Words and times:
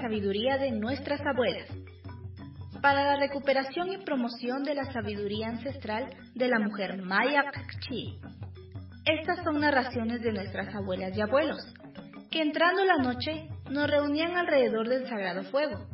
sabiduría 0.00 0.58
de 0.58 0.72
nuestras 0.72 1.20
abuelas. 1.26 1.68
Para 2.82 3.04
la 3.04 3.16
recuperación 3.16 3.92
y 3.92 3.98
promoción 3.98 4.62
de 4.62 4.74
la 4.74 4.90
sabiduría 4.92 5.48
ancestral 5.48 6.10
de 6.34 6.48
la 6.48 6.58
mujer 6.58 7.02
maya 7.02 7.44
K'chi. 7.52 8.18
Estas 9.04 9.44
son 9.44 9.60
narraciones 9.60 10.22
de 10.22 10.32
nuestras 10.32 10.74
abuelas 10.74 11.16
y 11.16 11.20
abuelos, 11.20 11.62
que 12.30 12.40
entrando 12.42 12.84
la 12.84 12.98
noche 12.98 13.48
nos 13.70 13.90
reunían 13.90 14.36
alrededor 14.36 14.88
del 14.88 15.08
sagrado 15.08 15.42
fuego. 15.44 15.86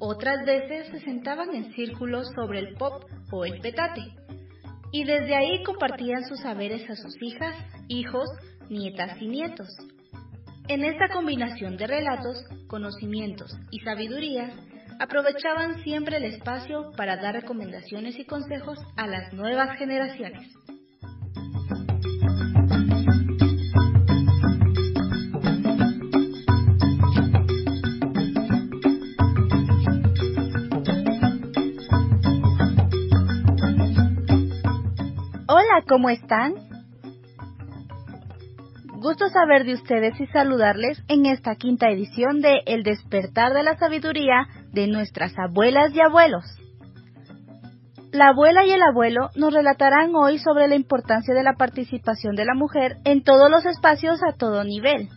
Otras 0.00 0.44
veces 0.44 0.88
se 0.88 1.00
sentaban 1.00 1.54
en 1.54 1.72
círculos 1.72 2.28
sobre 2.34 2.60
el 2.60 2.74
pop 2.74 3.04
o 3.32 3.44
el 3.44 3.60
petate, 3.60 4.02
y 4.92 5.04
desde 5.04 5.34
ahí 5.34 5.62
compartían 5.64 6.24
sus 6.24 6.40
saberes 6.40 6.88
a 6.88 6.94
sus 6.94 7.14
hijas, 7.22 7.54
hijos, 7.88 8.28
nietas 8.68 9.20
y 9.20 9.28
nietos. 9.28 9.68
En 10.68 10.84
esta 10.84 11.08
combinación 11.08 11.78
de 11.78 11.86
relatos, 11.86 12.44
conocimientos 12.66 13.50
y 13.70 13.80
sabiduría, 13.80 14.52
aprovechaban 15.00 15.82
siempre 15.82 16.18
el 16.18 16.24
espacio 16.24 16.92
para 16.94 17.16
dar 17.16 17.36
recomendaciones 17.36 18.18
y 18.18 18.26
consejos 18.26 18.78
a 18.94 19.06
las 19.06 19.32
nuevas 19.32 19.78
generaciones. 19.78 20.46
Hola, 35.46 35.82
¿cómo 35.88 36.10
están? 36.10 36.77
Gusto 39.00 39.28
saber 39.28 39.64
de 39.64 39.74
ustedes 39.74 40.20
y 40.20 40.26
saludarles 40.26 41.00
en 41.06 41.26
esta 41.26 41.54
quinta 41.54 41.88
edición 41.88 42.40
de 42.40 42.62
El 42.66 42.82
despertar 42.82 43.52
de 43.52 43.62
la 43.62 43.78
sabiduría 43.78 44.48
de 44.72 44.88
nuestras 44.88 45.32
abuelas 45.38 45.94
y 45.94 46.00
abuelos. 46.00 46.44
La 48.10 48.30
abuela 48.30 48.66
y 48.66 48.72
el 48.72 48.82
abuelo 48.82 49.30
nos 49.36 49.54
relatarán 49.54 50.16
hoy 50.16 50.38
sobre 50.38 50.66
la 50.66 50.74
importancia 50.74 51.32
de 51.32 51.44
la 51.44 51.52
participación 51.52 52.34
de 52.34 52.44
la 52.44 52.54
mujer 52.54 52.96
en 53.04 53.22
todos 53.22 53.48
los 53.48 53.64
espacios 53.66 54.18
a 54.28 54.36
todo 54.36 54.64
nivel, 54.64 55.08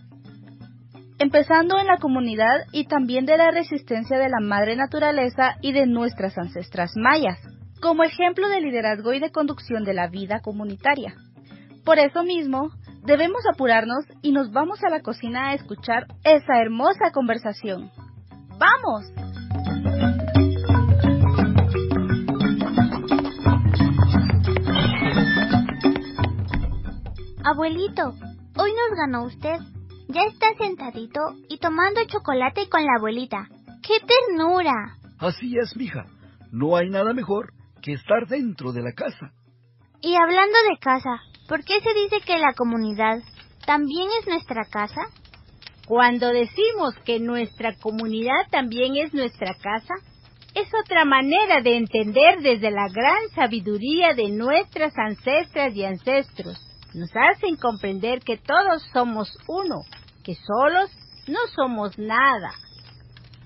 empezando 1.18 1.80
en 1.80 1.88
la 1.88 1.98
comunidad 1.98 2.68
y 2.72 2.86
también 2.86 3.26
de 3.26 3.38
la 3.38 3.50
resistencia 3.50 4.20
de 4.20 4.30
la 4.30 4.42
madre 4.42 4.76
naturaleza 4.76 5.56
y 5.60 5.72
de 5.72 5.88
nuestras 5.88 6.38
ancestras 6.38 6.92
mayas 6.96 7.40
como 7.82 8.04
ejemplo 8.04 8.48
de 8.48 8.62
liderazgo 8.62 9.12
y 9.14 9.20
de 9.20 9.32
conducción 9.32 9.84
de 9.84 9.96
la 9.96 10.08
vida 10.08 10.42
comunitaria. 10.42 11.16
Por 11.84 11.98
eso 11.98 12.24
mismo, 12.24 12.70
debemos 13.04 13.42
apurarnos 13.52 14.06
y 14.22 14.32
nos 14.32 14.52
vamos 14.52 14.84
a 14.84 14.90
la 14.90 15.02
cocina 15.02 15.50
a 15.50 15.54
escuchar 15.54 16.08
esa 16.24 16.60
hermosa 16.60 17.12
conversación. 17.14 17.92
¡Vamos! 18.58 19.12
Abuelito, 27.44 28.14
hoy 28.58 28.72
nos 28.72 28.98
ganó 28.98 29.26
usted. 29.26 29.58
Ya 30.08 30.22
está 30.24 30.54
sentadito 30.58 31.20
y 31.50 31.58
tomando 31.58 32.02
chocolate 32.06 32.70
con 32.70 32.86
la 32.86 32.98
abuelita. 32.98 33.48
¡Qué 33.82 33.96
ternura! 34.06 34.98
Así 35.18 35.58
es, 35.58 35.76
mija. 35.76 36.06
No 36.52 36.76
hay 36.76 36.90
nada 36.90 37.14
mejor 37.14 37.54
que 37.82 37.94
estar 37.94 38.28
dentro 38.28 38.74
de 38.74 38.82
la 38.84 38.92
casa. 38.92 39.32
Y 40.02 40.16
hablando 40.16 40.58
de 40.70 40.78
casa, 40.80 41.22
¿por 41.52 41.66
qué 41.66 41.82
se 41.82 41.94
dice 41.94 42.26
que 42.26 42.40
la 42.40 42.54
comunidad 42.54 43.22
también 43.66 44.08
es 44.22 44.26
nuestra 44.26 44.64
casa? 44.72 45.02
Cuando 45.86 46.30
decimos 46.30 46.96
que 47.04 47.20
nuestra 47.20 47.76
comunidad 47.76 48.48
también 48.50 48.96
es 48.96 49.14
nuestra 49.14 49.54
casa, 49.56 49.96
es 50.56 50.70
otra 50.82 51.04
manera 51.04 51.60
de 51.62 51.76
entender 51.76 52.40
desde 52.42 52.72
la 52.72 52.88
gran 52.88 53.28
sabiduría 53.36 54.14
de 54.14 54.30
nuestras 54.30 54.94
ancestras 54.98 55.76
y 55.76 55.84
ancestros. 55.84 56.58
Nos 56.94 57.10
hacen 57.14 57.58
comprender 57.58 58.22
que 58.22 58.38
todos 58.38 58.88
somos 58.94 59.38
uno, 59.50 59.82
que 60.24 60.36
solos 60.36 60.90
no 61.28 61.40
somos 61.54 62.00
nada. 62.00 62.54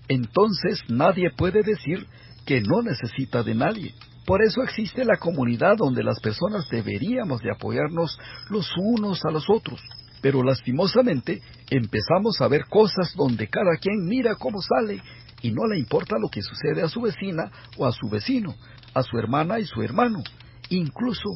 Entonces 0.10 0.80
nadie 0.90 1.32
puede 1.36 1.64
decir 1.64 2.06
que 2.46 2.62
no 2.62 2.84
necesita 2.84 3.42
de 3.42 3.56
nadie. 3.56 3.96
Por 4.26 4.42
eso 4.42 4.64
existe 4.64 5.06
la 5.06 5.18
comunidad 5.18 5.78
donde 5.78 6.04
las 6.04 6.20
personas 6.20 6.68
deberíamos 6.70 7.42
de 7.42 7.52
apoyarnos 7.52 8.18
los 8.50 8.72
unos 8.78 9.24
a 9.24 9.32
los 9.32 9.46
otros. 9.50 9.80
Pero 10.22 10.42
lastimosamente 10.42 11.42
empezamos 11.70 12.42
a 12.42 12.48
ver 12.48 12.66
cosas 12.66 13.14
donde 13.16 13.48
cada 13.48 13.78
quien 13.80 14.06
mira 14.06 14.36
cómo 14.36 14.60
sale 14.62 15.02
y 15.44 15.52
no 15.52 15.68
le 15.68 15.78
importa 15.78 16.18
lo 16.20 16.30
que 16.30 16.42
sucede 16.42 16.82
a 16.82 16.90
su 16.90 17.02
vecina 17.02 17.52
o 17.78 17.86
a 17.86 17.92
su 17.92 18.10
vecino, 18.10 18.56
a 18.96 19.04
su 19.04 19.18
hermana 19.20 19.60
y 19.60 19.66
su 19.66 19.84
hermano. 19.84 20.24
Incluso 20.70 21.30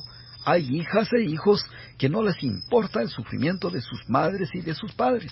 hay 0.44 0.78
hijas 0.78 1.14
e 1.14 1.22
hijos 1.26 1.64
que 2.00 2.10
no 2.10 2.24
les 2.24 2.42
importa 2.42 3.04
el 3.04 3.10
sufrimiento 3.10 3.70
de 3.70 3.82
sus 3.82 4.00
madres 4.10 4.50
y 4.54 4.62
de 4.62 4.74
sus 4.74 4.94
padres. 4.94 5.32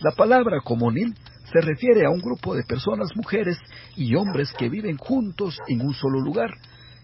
La 0.00 0.12
palabra 0.12 0.60
comunil 0.62 1.14
se 1.52 1.60
refiere 1.60 2.04
a 2.04 2.10
un 2.10 2.20
grupo 2.20 2.54
de 2.54 2.62
personas, 2.62 3.08
mujeres 3.14 3.58
y 3.96 4.14
hombres 4.14 4.52
que 4.52 4.68
viven 4.68 4.96
juntos 4.96 5.58
en 5.68 5.80
un 5.80 5.94
solo 5.94 6.20
lugar, 6.20 6.50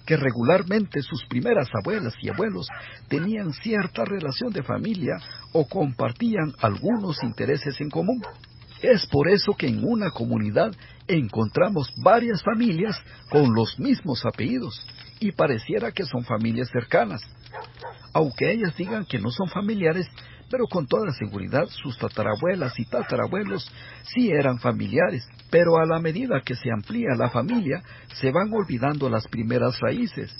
que 0.06 0.16
regularmente 0.16 1.02
sus 1.02 1.24
primeras 1.26 1.68
abuelas 1.82 2.14
y 2.22 2.28
abuelos 2.28 2.68
tenían 3.08 3.52
cierta 3.52 4.04
relación 4.04 4.52
de 4.52 4.62
familia 4.62 5.14
o 5.52 5.66
compartían 5.66 6.52
algunos 6.60 7.22
intereses 7.24 7.80
en 7.80 7.90
común. 7.90 8.22
Es 8.82 9.06
por 9.06 9.28
eso 9.28 9.54
que 9.54 9.66
en 9.66 9.82
una 9.82 10.10
comunidad 10.10 10.72
encontramos 11.08 11.92
varias 11.96 12.42
familias 12.42 12.96
con 13.30 13.52
los 13.52 13.78
mismos 13.80 14.24
apellidos 14.24 14.86
y 15.18 15.32
pareciera 15.32 15.90
que 15.90 16.04
son 16.04 16.24
familias 16.24 16.68
cercanas. 16.70 17.22
Aunque 18.12 18.52
ellas 18.52 18.76
digan 18.76 19.06
que 19.06 19.18
no 19.18 19.30
son 19.30 19.48
familiares, 19.48 20.06
pero 20.50 20.66
con 20.66 20.86
toda 20.86 21.12
seguridad 21.12 21.66
sus 21.66 21.98
tatarabuelas 21.98 22.78
y 22.78 22.84
tatarabuelos 22.84 23.70
sí 24.02 24.30
eran 24.30 24.58
familiares, 24.58 25.28
pero 25.50 25.78
a 25.78 25.86
la 25.86 26.00
medida 26.00 26.42
que 26.44 26.54
se 26.54 26.70
amplía 26.70 27.14
la 27.16 27.30
familia, 27.30 27.82
se 28.14 28.30
van 28.30 28.52
olvidando 28.52 29.08
las 29.08 29.26
primeras 29.28 29.78
raíces. 29.80 30.36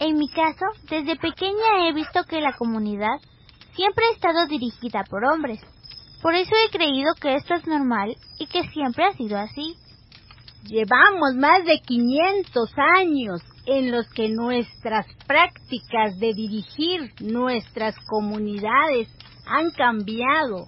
En 0.00 0.16
mi 0.16 0.28
caso, 0.28 0.66
desde 0.88 1.16
pequeña 1.16 1.88
he 1.88 1.92
visto 1.92 2.22
que 2.24 2.40
la 2.40 2.56
comunidad 2.56 3.18
siempre 3.74 4.04
ha 4.06 4.14
estado 4.14 4.46
dirigida 4.46 5.04
por 5.08 5.24
hombres. 5.24 5.60
Por 6.22 6.34
eso 6.34 6.50
he 6.64 6.70
creído 6.70 7.14
que 7.20 7.34
esto 7.34 7.54
es 7.54 7.66
normal 7.66 8.16
y 8.38 8.46
que 8.46 8.68
siempre 8.68 9.04
ha 9.04 9.12
sido 9.12 9.38
así. 9.38 9.74
Llevamos 10.64 11.34
más 11.36 11.64
de 11.64 11.80
500 11.80 12.70
años 12.98 13.40
en 13.68 13.90
los 13.90 14.08
que 14.08 14.30
nuestras 14.30 15.06
prácticas 15.26 16.18
de 16.18 16.32
dirigir 16.32 17.12
nuestras 17.20 17.94
comunidades 18.06 19.08
han 19.46 19.70
cambiado. 19.72 20.66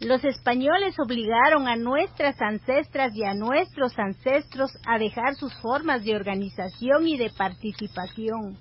Los 0.00 0.24
españoles 0.24 0.94
obligaron 1.00 1.66
a 1.66 1.74
nuestras 1.74 2.40
ancestras 2.40 3.16
y 3.16 3.24
a 3.24 3.34
nuestros 3.34 3.98
ancestros 3.98 4.70
a 4.86 4.96
dejar 4.98 5.34
sus 5.34 5.52
formas 5.54 6.04
de 6.04 6.14
organización 6.14 7.08
y 7.08 7.16
de 7.16 7.30
participación. 7.30 8.56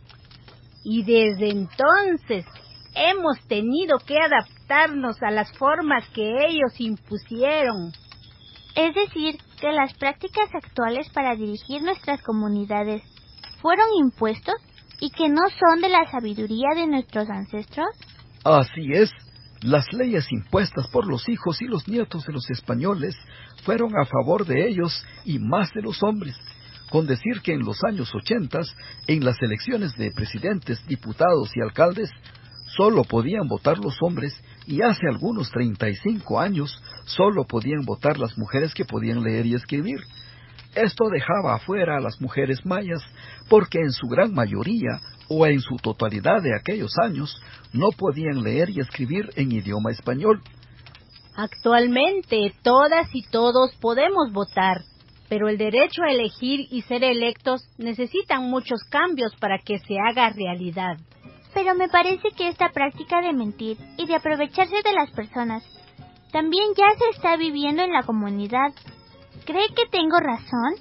Y 0.84 1.04
desde 1.04 1.52
entonces 1.52 2.44
hemos 2.96 3.40
tenido 3.48 4.00
que 4.00 4.18
adaptarnos 4.18 5.22
a 5.22 5.30
las 5.30 5.56
formas 5.60 6.10
que 6.10 6.48
ellos 6.48 6.74
impusieron. 6.80 7.92
Es 8.76 8.96
decir, 8.96 9.38
que 9.62 9.72
las 9.72 9.94
prácticas 9.94 10.50
actuales 10.56 11.08
para 11.10 11.36
dirigir 11.36 11.84
nuestras 11.84 12.22
comunidades 12.24 13.04
fueron 13.66 13.88
impuestos 13.98 14.54
y 15.00 15.10
que 15.10 15.28
no 15.28 15.42
son 15.60 15.82
de 15.82 15.90
la 15.90 16.06
sabiduría 16.12 16.76
de 16.76 16.86
nuestros 16.86 17.28
ancestros? 17.28 17.88
Así 18.44 18.92
es. 18.94 19.10
Las 19.64 19.92
leyes 19.92 20.28
impuestas 20.32 20.88
por 20.90 21.08
los 21.08 21.28
hijos 21.28 21.60
y 21.64 21.66
los 21.66 21.88
nietos 21.88 22.28
de 22.28 22.34
los 22.34 22.48
españoles 22.52 23.16
fueron 23.64 23.92
a 24.00 24.06
favor 24.06 24.46
de 24.46 24.68
ellos 24.68 25.04
y 25.26 25.40
más 25.40 25.72
de 25.74 25.82
los 25.82 26.04
hombres, 26.04 26.36
con 26.92 27.08
decir 27.08 27.42
que 27.42 27.54
en 27.54 27.66
los 27.66 27.84
años 27.84 28.14
ochentas, 28.14 28.68
en 29.08 29.26
las 29.26 29.42
elecciones 29.42 29.96
de 29.96 30.12
presidentes, 30.12 30.86
diputados 30.86 31.50
y 31.56 31.62
alcaldes, 31.62 32.12
solo 32.68 33.04
podían 33.04 33.48
votar 33.48 33.80
los 33.80 33.98
hombres 34.04 34.40
y 34.68 34.84
hace 34.84 35.08
algunos 35.10 35.50
35 35.50 36.40
años 36.40 36.80
solo 37.06 37.46
podían 37.46 37.84
votar 37.84 38.20
las 38.20 38.38
mujeres 38.38 38.76
que 38.76 38.86
podían 38.86 39.24
leer 39.24 39.48
y 39.48 39.56
escribir. 39.56 40.02
Esto 40.76 41.06
dejaba 41.10 41.56
afuera 41.56 41.98
a 41.98 42.02
las 42.02 42.20
mujeres 42.20 42.66
mayas 42.66 43.02
porque 43.50 43.80
en 43.80 43.92
su 43.92 44.08
gran 44.08 44.34
mayoría 44.34 45.00
o 45.30 45.46
en 45.48 45.60
su 45.62 45.78
totalidad 45.78 46.42
de 46.42 46.56
aquellos 46.56 46.92
años 47.02 47.42
no 47.74 47.90
podían 47.98 48.44
leer 48.44 48.70
y 48.70 48.80
escribir 48.80 49.32
en 49.36 49.52
idioma 49.52 49.92
español. 49.92 50.42
Actualmente 51.36 52.54
todas 52.62 53.08
y 53.14 53.24
todos 53.24 53.76
podemos 53.82 54.32
votar, 54.32 54.78
pero 55.28 55.50
el 55.50 55.58
derecho 55.58 56.04
a 56.04 56.12
elegir 56.12 56.68
y 56.70 56.82
ser 56.84 57.04
electos 57.04 57.62
necesitan 57.78 58.50
muchos 58.50 58.82
cambios 58.90 59.36
para 59.40 59.58
que 59.60 59.80
se 59.80 59.96
haga 60.00 60.30
realidad. 60.30 60.98
Pero 61.54 61.74
me 61.74 61.90
parece 61.90 62.30
que 62.38 62.50
esta 62.50 62.70
práctica 62.70 63.22
de 63.22 63.34
mentir 63.34 63.78
y 63.98 64.06
de 64.06 64.16
aprovecharse 64.16 64.76
de 64.84 64.94
las 64.94 65.12
personas 65.12 65.64
también 66.32 66.68
ya 66.76 66.98
se 66.98 67.16
está 67.16 67.38
viviendo 67.38 67.82
en 67.82 67.94
la 67.94 68.04
comunidad. 68.04 68.74
¿Cree 69.46 69.68
que 69.76 69.90
tengo 69.92 70.18
razón? 70.20 70.74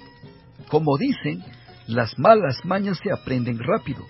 Como 0.69 0.97
dicen, 0.97 1.43
las 1.87 2.17
malas 2.17 2.65
mañas 2.65 2.99
se 3.03 3.11
aprenden 3.11 3.59
rápido. 3.59 4.03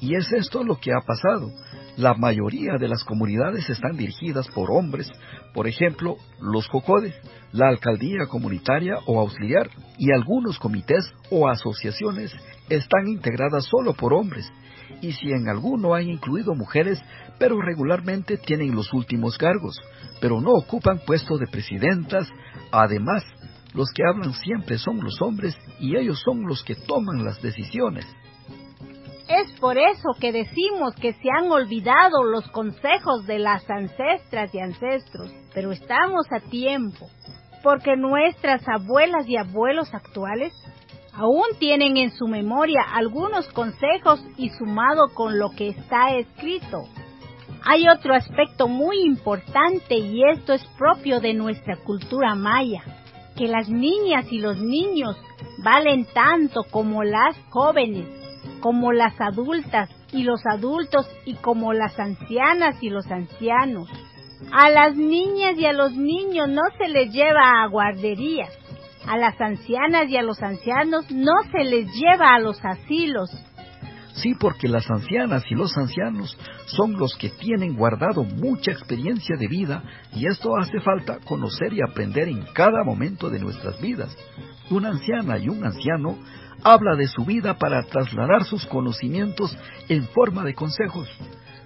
Y 0.00 0.16
es 0.16 0.32
esto 0.32 0.64
lo 0.64 0.80
que 0.80 0.90
ha 0.92 1.00
pasado. 1.00 1.50
La 1.96 2.14
mayoría 2.14 2.76
de 2.78 2.88
las 2.88 3.04
comunidades 3.04 3.70
están 3.70 3.96
dirigidas 3.96 4.48
por 4.48 4.70
hombres, 4.72 5.08
por 5.54 5.68
ejemplo, 5.68 6.16
los 6.40 6.66
COCODE, 6.68 7.14
la 7.52 7.68
alcaldía 7.68 8.26
comunitaria 8.28 8.96
o 9.06 9.20
auxiliar, 9.20 9.70
y 9.96 10.12
algunos 10.12 10.58
comités 10.58 11.04
o 11.30 11.48
asociaciones 11.48 12.34
están 12.68 13.06
integradas 13.06 13.66
solo 13.66 13.94
por 13.94 14.12
hombres, 14.12 14.52
y 15.00 15.12
si 15.12 15.30
en 15.30 15.48
alguno 15.48 15.94
han 15.94 16.08
incluido 16.08 16.54
mujeres, 16.54 17.00
pero 17.38 17.60
regularmente 17.60 18.38
tienen 18.38 18.74
los 18.74 18.92
últimos 18.92 19.38
cargos, 19.38 19.80
pero 20.20 20.40
no 20.40 20.50
ocupan 20.50 21.00
puesto 21.06 21.38
de 21.38 21.46
presidentas, 21.46 22.28
además, 22.72 23.22
los 23.74 23.90
que 23.92 24.04
hablan 24.04 24.32
siempre 24.32 24.78
son 24.78 25.02
los 25.02 25.20
hombres 25.20 25.56
y 25.80 25.96
ellos 25.96 26.20
son 26.24 26.46
los 26.46 26.62
que 26.62 26.76
toman 26.76 27.24
las 27.24 27.42
decisiones. 27.42 28.06
Es 29.28 29.52
por 29.58 29.78
eso 29.78 30.10
que 30.20 30.32
decimos 30.32 30.94
que 30.96 31.12
se 31.14 31.28
han 31.36 31.50
olvidado 31.50 32.22
los 32.24 32.46
consejos 32.50 33.26
de 33.26 33.38
las 33.38 33.68
ancestras 33.68 34.54
y 34.54 34.60
ancestros, 34.60 35.32
pero 35.54 35.72
estamos 35.72 36.26
a 36.30 36.40
tiempo, 36.50 37.08
porque 37.62 37.96
nuestras 37.96 38.62
abuelas 38.68 39.26
y 39.26 39.36
abuelos 39.36 39.92
actuales 39.94 40.52
aún 41.14 41.46
tienen 41.58 41.96
en 41.96 42.10
su 42.10 42.26
memoria 42.26 42.82
algunos 42.92 43.48
consejos 43.48 44.22
y 44.36 44.50
sumado 44.50 45.08
con 45.14 45.38
lo 45.38 45.50
que 45.50 45.68
está 45.68 46.16
escrito. 46.16 46.84
Hay 47.64 47.88
otro 47.88 48.14
aspecto 48.14 48.68
muy 48.68 49.00
importante 49.00 49.96
y 49.96 50.22
esto 50.32 50.52
es 50.52 50.64
propio 50.76 51.20
de 51.20 51.32
nuestra 51.32 51.76
cultura 51.76 52.34
maya, 52.34 52.82
que 53.36 53.48
las 53.48 53.68
niñas 53.68 54.26
y 54.30 54.38
los 54.38 54.58
niños 54.58 55.16
valen 55.58 56.06
tanto 56.12 56.62
como 56.70 57.02
las 57.02 57.36
jóvenes, 57.50 58.08
como 58.60 58.92
las 58.92 59.20
adultas 59.20 59.90
y 60.12 60.22
los 60.22 60.40
adultos 60.46 61.08
y 61.24 61.34
como 61.34 61.72
las 61.72 61.98
ancianas 61.98 62.82
y 62.82 62.90
los 62.90 63.10
ancianos. 63.10 63.88
A 64.52 64.68
las 64.68 64.96
niñas 64.96 65.58
y 65.58 65.66
a 65.66 65.72
los 65.72 65.92
niños 65.92 66.48
no 66.48 66.62
se 66.78 66.88
les 66.88 67.12
lleva 67.12 67.62
a 67.62 67.66
guarderías, 67.66 68.52
a 69.06 69.16
las 69.16 69.40
ancianas 69.40 70.08
y 70.08 70.16
a 70.16 70.22
los 70.22 70.42
ancianos 70.42 71.10
no 71.10 71.42
se 71.50 71.64
les 71.64 71.86
lleva 71.94 72.34
a 72.34 72.38
los 72.38 72.62
asilos. 72.64 73.30
Sí, 74.14 74.34
porque 74.38 74.68
las 74.68 74.88
ancianas 74.90 75.42
y 75.50 75.54
los 75.54 75.76
ancianos 75.76 76.36
son 76.66 76.92
los 76.92 77.16
que 77.16 77.30
tienen 77.30 77.74
guardado 77.74 78.22
mucha 78.22 78.70
experiencia 78.70 79.36
de 79.36 79.48
vida 79.48 79.82
y 80.14 80.26
esto 80.26 80.56
hace 80.56 80.80
falta 80.80 81.18
conocer 81.24 81.72
y 81.72 81.80
aprender 81.82 82.28
en 82.28 82.44
cada 82.52 82.84
momento 82.84 83.28
de 83.28 83.40
nuestras 83.40 83.80
vidas. 83.80 84.16
Una 84.70 84.90
anciana 84.90 85.36
y 85.38 85.48
un 85.48 85.64
anciano 85.64 86.16
habla 86.62 86.94
de 86.96 87.08
su 87.08 87.24
vida 87.24 87.58
para 87.58 87.82
trasladar 87.82 88.44
sus 88.44 88.64
conocimientos 88.66 89.56
en 89.88 90.06
forma 90.08 90.44
de 90.44 90.54
consejos. 90.54 91.08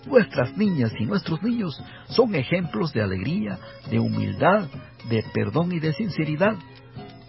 Nuestras 0.06 0.56
niñas 0.56 0.92
y 0.98 1.04
nuestros 1.04 1.42
niños 1.42 1.78
son 2.08 2.34
ejemplos 2.34 2.94
de 2.94 3.02
alegría, 3.02 3.58
de 3.90 4.00
humildad, 4.00 4.68
de 5.10 5.22
perdón 5.34 5.72
y 5.72 5.80
de 5.80 5.92
sinceridad. 5.92 6.56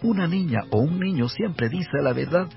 Una 0.02 0.28
niña 0.28 0.60
o 0.72 0.80
un 0.80 0.98
niño 0.98 1.28
siempre 1.28 1.68
dice 1.68 2.02
la 2.02 2.14
verdad, 2.14 2.48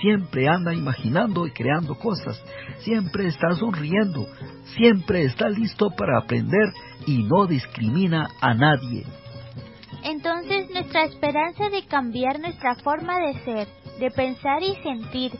siempre 0.00 0.46
anda 0.48 0.72
imaginando 0.72 1.46
y 1.46 1.50
creando 1.50 1.96
cosas, 1.96 2.40
siempre 2.78 3.26
está 3.26 3.50
sonriendo, 3.56 4.28
siempre 4.76 5.24
está 5.24 5.48
listo 5.48 5.90
para 5.96 6.18
aprender 6.18 6.72
y 7.06 7.24
no 7.24 7.46
discrimina 7.46 8.28
a 8.40 8.54
nadie. 8.54 9.04
Entonces 10.04 10.70
nuestra 10.70 11.04
esperanza 11.04 11.68
de 11.70 11.84
cambiar 11.86 12.38
nuestra 12.38 12.76
forma 12.76 13.18
de 13.18 13.34
ser, 13.44 13.68
de 13.98 14.10
pensar 14.10 14.62
y 14.62 14.76
sentir, 14.82 15.32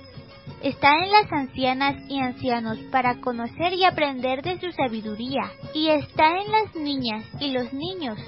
está 0.62 0.90
en 1.04 1.12
las 1.12 1.32
ancianas 1.32 1.96
y 2.08 2.18
ancianos 2.18 2.78
para 2.90 3.20
conocer 3.20 3.72
y 3.72 3.84
aprender 3.84 4.42
de 4.42 4.58
su 4.58 4.72
sabiduría, 4.72 5.50
y 5.74 5.88
está 5.88 6.40
en 6.40 6.50
las 6.50 6.74
niñas 6.74 7.24
y 7.40 7.52
los 7.52 7.72
niños 7.72 8.18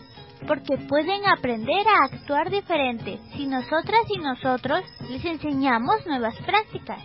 porque 0.46 0.76
pueden 0.88 1.26
aprender 1.26 1.86
a 1.86 2.04
actuar 2.04 2.50
diferente 2.50 3.18
si 3.34 3.46
nosotras 3.46 4.02
y 4.08 4.18
nosotros 4.18 4.82
les 5.08 5.24
enseñamos 5.24 6.06
nuevas 6.06 6.36
prácticas. 6.44 7.02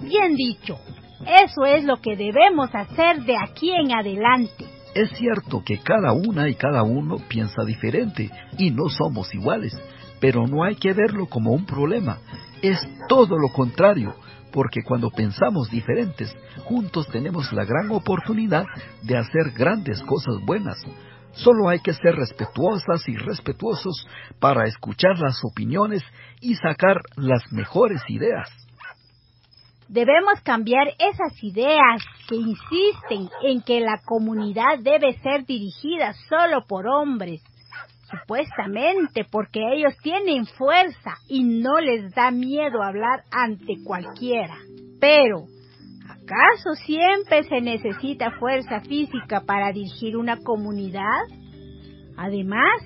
Bien 0.00 0.34
dicho, 0.34 0.78
eso 1.26 1.64
es 1.66 1.84
lo 1.84 1.96
que 2.00 2.16
debemos 2.16 2.70
hacer 2.72 3.22
de 3.24 3.36
aquí 3.36 3.70
en 3.70 3.92
adelante. 3.92 4.64
Es 4.94 5.10
cierto 5.10 5.62
que 5.64 5.78
cada 5.78 6.12
una 6.12 6.48
y 6.48 6.54
cada 6.54 6.82
uno 6.82 7.16
piensa 7.28 7.64
diferente 7.64 8.30
y 8.56 8.70
no 8.70 8.88
somos 8.88 9.32
iguales, 9.34 9.72
pero 10.20 10.46
no 10.46 10.64
hay 10.64 10.76
que 10.76 10.92
verlo 10.92 11.26
como 11.26 11.52
un 11.52 11.66
problema, 11.66 12.18
es 12.62 12.78
todo 13.08 13.36
lo 13.38 13.48
contrario, 13.48 14.14
porque 14.52 14.82
cuando 14.82 15.10
pensamos 15.10 15.70
diferentes, 15.70 16.34
juntos 16.64 17.06
tenemos 17.08 17.52
la 17.52 17.64
gran 17.64 17.90
oportunidad 17.90 18.64
de 19.02 19.16
hacer 19.16 19.52
grandes 19.56 20.02
cosas 20.02 20.40
buenas. 20.44 20.76
Solo 21.38 21.68
hay 21.68 21.78
que 21.78 21.92
ser 21.92 22.16
respetuosas 22.16 23.08
y 23.08 23.16
respetuosos 23.16 24.06
para 24.40 24.66
escuchar 24.66 25.18
las 25.18 25.38
opiniones 25.44 26.02
y 26.40 26.54
sacar 26.56 27.00
las 27.16 27.52
mejores 27.52 28.02
ideas. 28.08 28.50
Debemos 29.88 30.40
cambiar 30.42 30.88
esas 30.98 31.32
ideas 31.42 32.04
que 32.28 32.34
insisten 32.34 33.30
en 33.42 33.62
que 33.62 33.80
la 33.80 34.00
comunidad 34.04 34.80
debe 34.80 35.16
ser 35.22 35.46
dirigida 35.46 36.12
solo 36.28 36.66
por 36.66 36.88
hombres, 36.88 37.40
supuestamente 38.10 39.24
porque 39.30 39.60
ellos 39.60 39.96
tienen 40.02 40.44
fuerza 40.44 41.14
y 41.28 41.44
no 41.44 41.78
les 41.78 42.12
da 42.14 42.32
miedo 42.32 42.82
hablar 42.82 43.22
ante 43.30 43.76
cualquiera. 43.84 44.56
Pero, 45.00 45.44
¿Acaso 46.28 46.74
siempre 46.84 47.42
se 47.44 47.62
necesita 47.62 48.32
fuerza 48.32 48.80
física 48.80 49.44
para 49.46 49.72
dirigir 49.72 50.14
una 50.14 50.36
comunidad? 50.36 51.22
Además, 52.18 52.82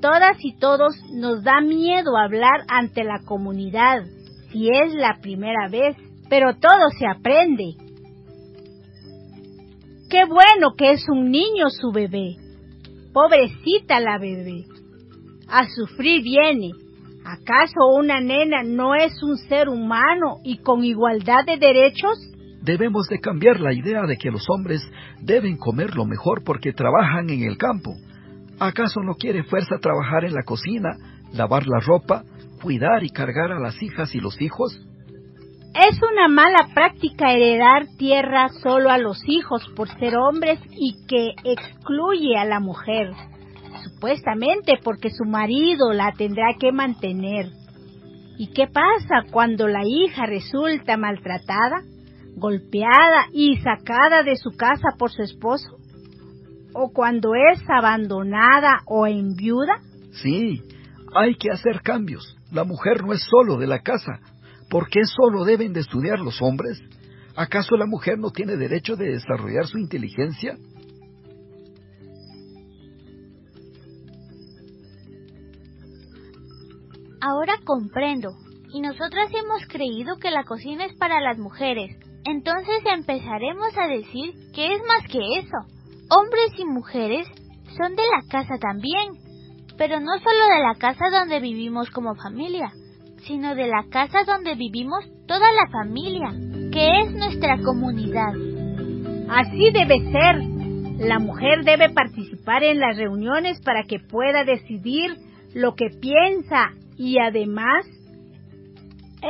todas 0.00 0.38
y 0.40 0.56
todos 0.56 0.96
nos 1.12 1.44
da 1.44 1.60
miedo 1.60 2.16
hablar 2.16 2.64
ante 2.68 3.04
la 3.04 3.20
comunidad 3.26 4.04
si 4.50 4.70
es 4.70 4.94
la 4.94 5.18
primera 5.20 5.68
vez, 5.70 5.96
pero 6.30 6.54
todo 6.54 6.88
se 6.98 7.06
aprende. 7.06 7.74
Qué 10.08 10.24
bueno 10.24 10.76
que 10.78 10.92
es 10.92 11.04
un 11.10 11.30
niño 11.30 11.68
su 11.68 11.92
bebé. 11.92 12.36
Pobrecita 13.12 14.00
la 14.00 14.16
bebé. 14.16 14.64
A 15.46 15.68
sufrir 15.68 16.22
viene. 16.22 16.70
¿Acaso 17.22 17.86
una 17.98 18.20
nena 18.20 18.62
no 18.62 18.94
es 18.94 19.22
un 19.22 19.36
ser 19.36 19.68
humano 19.68 20.38
y 20.42 20.58
con 20.58 20.84
igualdad 20.84 21.44
de 21.44 21.58
derechos? 21.58 22.16
Debemos 22.66 23.06
de 23.06 23.20
cambiar 23.20 23.60
la 23.60 23.72
idea 23.72 24.02
de 24.08 24.16
que 24.16 24.28
los 24.28 24.44
hombres 24.50 24.82
deben 25.20 25.56
comer 25.56 25.94
lo 25.94 26.04
mejor 26.04 26.42
porque 26.42 26.72
trabajan 26.72 27.30
en 27.30 27.44
el 27.44 27.56
campo. 27.56 27.94
¿Acaso 28.58 29.02
no 29.04 29.14
quiere 29.14 29.44
fuerza 29.44 29.76
trabajar 29.80 30.24
en 30.24 30.34
la 30.34 30.42
cocina, 30.42 30.96
lavar 31.32 31.68
la 31.68 31.78
ropa, 31.78 32.24
cuidar 32.60 33.04
y 33.04 33.10
cargar 33.10 33.52
a 33.52 33.60
las 33.60 33.80
hijas 33.80 34.12
y 34.16 34.18
los 34.18 34.42
hijos? 34.42 34.80
Es 35.76 36.00
una 36.10 36.26
mala 36.26 36.66
práctica 36.74 37.32
heredar 37.32 37.86
tierra 37.98 38.48
solo 38.48 38.90
a 38.90 38.98
los 38.98 39.22
hijos 39.28 39.64
por 39.76 39.88
ser 40.00 40.16
hombres 40.16 40.58
y 40.72 41.06
que 41.06 41.34
excluye 41.44 42.36
a 42.36 42.46
la 42.46 42.58
mujer, 42.58 43.12
supuestamente 43.84 44.80
porque 44.82 45.10
su 45.10 45.24
marido 45.24 45.92
la 45.92 46.10
tendrá 46.18 46.56
que 46.58 46.72
mantener. 46.72 47.46
¿Y 48.38 48.48
qué 48.48 48.66
pasa 48.66 49.30
cuando 49.30 49.68
la 49.68 49.82
hija 49.84 50.26
resulta 50.26 50.96
maltratada? 50.96 51.84
Golpeada 52.36 53.26
y 53.32 53.56
sacada 53.56 54.22
de 54.22 54.36
su 54.36 54.50
casa 54.50 54.90
por 54.98 55.10
su 55.10 55.22
esposo? 55.22 55.78
¿O 56.74 56.92
cuando 56.92 57.30
es 57.34 57.60
abandonada 57.68 58.82
o 58.86 59.06
enviuda? 59.06 59.80
Sí, 60.22 60.62
hay 61.14 61.34
que 61.36 61.50
hacer 61.50 61.80
cambios. 61.82 62.36
La 62.52 62.64
mujer 62.64 63.02
no 63.04 63.12
es 63.12 63.22
solo 63.28 63.56
de 63.56 63.66
la 63.66 63.80
casa. 63.80 64.20
¿Por 64.68 64.88
qué 64.88 65.00
solo 65.04 65.44
deben 65.44 65.72
de 65.72 65.80
estudiar 65.80 66.18
los 66.18 66.40
hombres? 66.42 66.80
¿Acaso 67.34 67.76
la 67.76 67.86
mujer 67.86 68.18
no 68.18 68.30
tiene 68.30 68.56
derecho 68.56 68.96
de 68.96 69.12
desarrollar 69.12 69.66
su 69.66 69.78
inteligencia? 69.78 70.56
Ahora 77.20 77.54
comprendo. 77.64 78.30
Y 78.72 78.80
nosotras 78.80 79.30
hemos 79.30 79.66
creído 79.68 80.16
que 80.16 80.30
la 80.30 80.44
cocina 80.44 80.84
es 80.84 80.94
para 80.96 81.20
las 81.20 81.38
mujeres, 81.38 81.96
entonces 82.26 82.82
empezaremos 82.92 83.76
a 83.78 83.86
decir 83.86 84.34
que 84.54 84.74
es 84.74 84.80
más 84.86 85.06
que 85.10 85.18
eso. 85.38 85.58
Hombres 86.10 86.52
y 86.58 86.64
mujeres 86.64 87.26
son 87.76 87.94
de 87.94 88.02
la 88.02 88.22
casa 88.28 88.58
también, 88.58 89.12
pero 89.78 90.00
no 90.00 90.18
solo 90.18 90.46
de 90.54 90.62
la 90.62 90.74
casa 90.78 91.10
donde 91.10 91.40
vivimos 91.40 91.90
como 91.90 92.14
familia, 92.16 92.72
sino 93.26 93.54
de 93.54 93.68
la 93.68 93.84
casa 93.90 94.24
donde 94.24 94.54
vivimos 94.54 95.04
toda 95.26 95.52
la 95.52 95.70
familia, 95.70 96.30
que 96.72 97.00
es 97.00 97.12
nuestra 97.12 97.58
comunidad. 97.62 98.34
Así 99.28 99.70
debe 99.72 99.98
ser. 100.10 100.56
La 100.98 101.18
mujer 101.18 101.62
debe 101.64 101.90
participar 101.90 102.64
en 102.64 102.80
las 102.80 102.96
reuniones 102.96 103.60
para 103.60 103.82
que 103.82 103.98
pueda 103.98 104.44
decidir 104.44 105.14
lo 105.54 105.74
que 105.74 105.90
piensa 106.00 106.70
y 106.96 107.18
además 107.18 107.86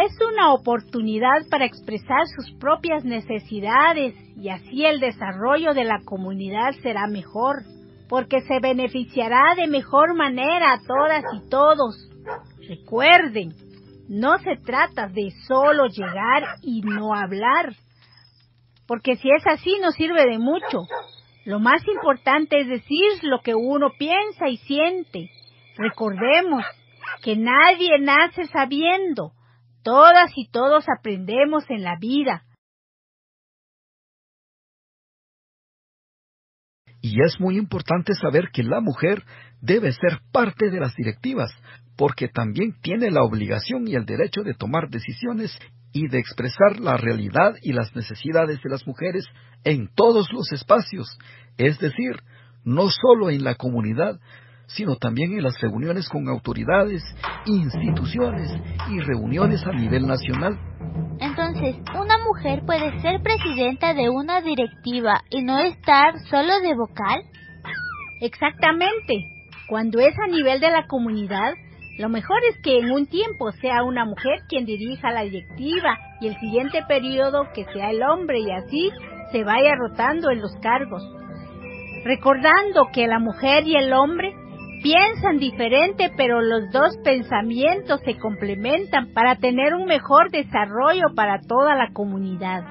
es 0.04 0.12
una 0.32 0.52
oportunidad 0.52 1.48
para 1.50 1.64
expresar 1.64 2.26
sus 2.36 2.52
propias 2.58 3.04
necesidades 3.04 4.14
y 4.36 4.50
así 4.50 4.84
el 4.84 5.00
desarrollo 5.00 5.72
de 5.72 5.84
la 5.84 6.00
comunidad 6.04 6.72
será 6.82 7.06
mejor, 7.06 7.62
porque 8.08 8.42
se 8.42 8.60
beneficiará 8.60 9.54
de 9.56 9.66
mejor 9.66 10.14
manera 10.14 10.74
a 10.74 10.80
todas 10.86 11.24
y 11.32 11.48
todos. 11.48 12.10
Recuerden, 12.68 13.54
no 14.08 14.38
se 14.38 14.56
trata 14.56 15.08
de 15.08 15.30
solo 15.46 15.86
llegar 15.86 16.56
y 16.62 16.82
no 16.82 17.14
hablar, 17.14 17.74
porque 18.86 19.16
si 19.16 19.28
es 19.30 19.46
así 19.46 19.78
no 19.80 19.90
sirve 19.92 20.26
de 20.26 20.38
mucho. 20.38 20.82
Lo 21.44 21.58
más 21.60 21.86
importante 21.86 22.60
es 22.60 22.68
decir 22.68 23.22
lo 23.22 23.40
que 23.40 23.54
uno 23.54 23.90
piensa 23.98 24.48
y 24.48 24.56
siente. 24.58 25.30
Recordemos 25.76 26.64
que 27.22 27.36
nadie 27.36 27.98
nace 28.00 28.46
sabiendo, 28.46 29.32
todas 29.86 30.32
y 30.34 30.48
todos 30.50 30.84
aprendemos 30.88 31.62
en 31.68 31.84
la 31.84 31.94
vida. 31.96 32.42
Y 37.00 37.22
es 37.24 37.38
muy 37.38 37.56
importante 37.56 38.12
saber 38.14 38.48
que 38.52 38.64
la 38.64 38.80
mujer 38.80 39.22
debe 39.60 39.92
ser 39.92 40.18
parte 40.32 40.70
de 40.70 40.80
las 40.80 40.92
directivas, 40.96 41.52
porque 41.96 42.26
también 42.26 42.74
tiene 42.82 43.12
la 43.12 43.22
obligación 43.22 43.86
y 43.86 43.94
el 43.94 44.04
derecho 44.06 44.42
de 44.42 44.54
tomar 44.54 44.88
decisiones 44.90 45.56
y 45.92 46.08
de 46.08 46.18
expresar 46.18 46.80
la 46.80 46.96
realidad 46.96 47.54
y 47.62 47.72
las 47.72 47.94
necesidades 47.94 48.60
de 48.64 48.70
las 48.70 48.84
mujeres 48.88 49.24
en 49.62 49.88
todos 49.94 50.32
los 50.32 50.50
espacios, 50.50 51.16
es 51.58 51.78
decir, 51.78 52.16
no 52.64 52.88
solo 52.90 53.30
en 53.30 53.44
la 53.44 53.54
comunidad, 53.54 54.18
sino 54.66 54.96
también 54.96 55.32
en 55.32 55.42
las 55.42 55.60
reuniones 55.60 56.08
con 56.08 56.28
autoridades, 56.28 57.02
instituciones 57.46 58.50
y 58.90 59.00
reuniones 59.00 59.64
a 59.66 59.72
nivel 59.72 60.06
nacional. 60.06 60.58
Entonces, 61.20 61.76
¿una 61.94 62.18
mujer 62.24 62.62
puede 62.66 63.00
ser 63.00 63.22
presidenta 63.22 63.94
de 63.94 64.10
una 64.10 64.40
directiva 64.40 65.22
y 65.30 65.42
no 65.42 65.58
estar 65.58 66.18
solo 66.30 66.60
de 66.60 66.74
vocal? 66.74 67.22
Exactamente. 68.20 69.24
Cuando 69.68 69.98
es 70.00 70.14
a 70.18 70.26
nivel 70.26 70.60
de 70.60 70.70
la 70.70 70.86
comunidad, 70.86 71.54
lo 71.98 72.08
mejor 72.08 72.38
es 72.50 72.58
que 72.62 72.78
en 72.78 72.90
un 72.90 73.06
tiempo 73.06 73.50
sea 73.52 73.82
una 73.82 74.04
mujer 74.04 74.40
quien 74.48 74.66
dirija 74.66 75.10
la 75.12 75.22
directiva 75.22 75.98
y 76.20 76.28
el 76.28 76.38
siguiente 76.38 76.82
periodo 76.86 77.44
que 77.54 77.64
sea 77.72 77.90
el 77.90 78.02
hombre 78.02 78.40
y 78.40 78.50
así 78.50 78.90
se 79.32 79.44
vaya 79.44 79.74
rotando 79.74 80.30
en 80.30 80.40
los 80.40 80.54
cargos. 80.60 81.02
Recordando 82.04 82.88
que 82.92 83.06
la 83.06 83.18
mujer 83.18 83.66
y 83.66 83.76
el 83.76 83.92
hombre 83.92 84.34
piensan 84.86 85.38
diferente, 85.38 86.12
pero 86.16 86.40
los 86.40 86.70
dos 86.70 86.96
pensamientos 87.02 88.00
se 88.04 88.16
complementan 88.18 89.12
para 89.12 89.34
tener 89.34 89.74
un 89.74 89.86
mejor 89.86 90.30
desarrollo 90.30 91.12
para 91.16 91.40
toda 91.40 91.74
la 91.74 91.90
comunidad. 91.92 92.62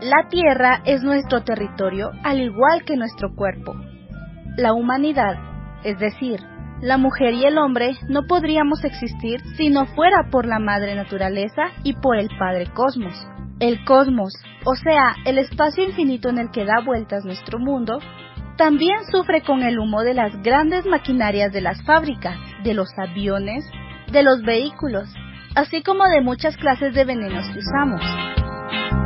La 0.00 0.28
Tierra 0.28 0.82
es 0.84 1.04
nuestro 1.04 1.44
territorio 1.44 2.10
al 2.24 2.40
igual 2.40 2.82
que 2.84 2.96
nuestro 2.96 3.36
cuerpo. 3.36 3.76
La 4.56 4.72
humanidad, 4.72 5.36
es 5.84 5.96
decir, 6.00 6.40
la 6.82 6.98
mujer 6.98 7.32
y 7.34 7.44
el 7.44 7.58
hombre 7.58 7.92
no 8.08 8.26
podríamos 8.26 8.84
existir 8.84 9.40
si 9.56 9.70
no 9.70 9.86
fuera 9.86 10.28
por 10.30 10.46
la 10.46 10.58
madre 10.58 10.96
naturaleza 10.96 11.70
y 11.84 11.94
por 11.94 12.18
el 12.18 12.28
padre 12.38 12.66
cosmos. 12.74 13.14
El 13.60 13.84
cosmos, 13.84 14.34
o 14.64 14.74
sea, 14.74 15.14
el 15.24 15.38
espacio 15.38 15.84
infinito 15.84 16.28
en 16.28 16.38
el 16.38 16.50
que 16.50 16.64
da 16.64 16.80
vueltas 16.84 17.24
nuestro 17.24 17.60
mundo, 17.60 18.00
también 18.56 18.98
sufre 19.10 19.42
con 19.42 19.62
el 19.62 19.78
humo 19.78 20.02
de 20.02 20.14
las 20.14 20.42
grandes 20.42 20.84
maquinarias 20.84 21.52
de 21.52 21.60
las 21.60 21.80
fábricas, 21.84 22.36
de 22.64 22.74
los 22.74 22.88
aviones, 22.98 23.64
de 24.10 24.24
los 24.24 24.42
vehículos, 24.42 25.08
así 25.54 25.82
como 25.82 26.04
de 26.08 26.20
muchas 26.20 26.56
clases 26.56 26.94
de 26.94 27.04
venenos 27.04 27.46
que 27.52 27.60
usamos. 27.60 29.01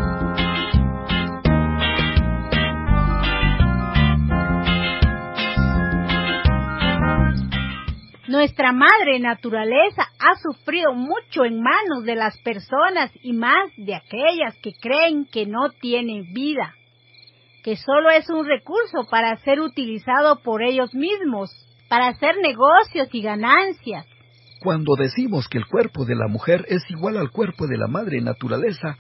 Nuestra 8.37 8.71
madre 8.71 9.19
naturaleza 9.19 10.03
ha 10.19 10.37
sufrido 10.43 10.93
mucho 10.93 11.47
en 11.47 11.63
manos 11.63 12.05
de 12.05 12.17
las 12.17 12.37
personas 12.41 13.11
y 13.23 13.33
más 13.33 13.71
de 13.79 13.95
aquellas 13.95 14.55
que 14.63 14.75
creen 14.79 15.25
que 15.25 15.47
no 15.47 15.71
tiene 15.81 16.21
vida, 16.35 16.75
que 17.65 17.77
solo 17.77 18.11
es 18.11 18.29
un 18.29 18.45
recurso 18.45 19.07
para 19.11 19.39
ser 19.39 19.59
utilizado 19.61 20.43
por 20.43 20.63
ellos 20.63 20.95
mismos, 20.95 21.51
para 21.89 22.09
hacer 22.09 22.37
negocios 22.43 23.09
y 23.11 23.23
ganancias. 23.23 24.05
Cuando 24.61 24.97
decimos 24.97 25.49
que 25.49 25.57
el 25.57 25.65
cuerpo 25.65 26.05
de 26.05 26.17
la 26.17 26.29
mujer 26.29 26.67
es 26.69 26.83
igual 26.91 27.17
al 27.17 27.31
cuerpo 27.31 27.67
de 27.67 27.79
la 27.79 27.87
madre 27.87 28.21
naturaleza, 28.21 28.99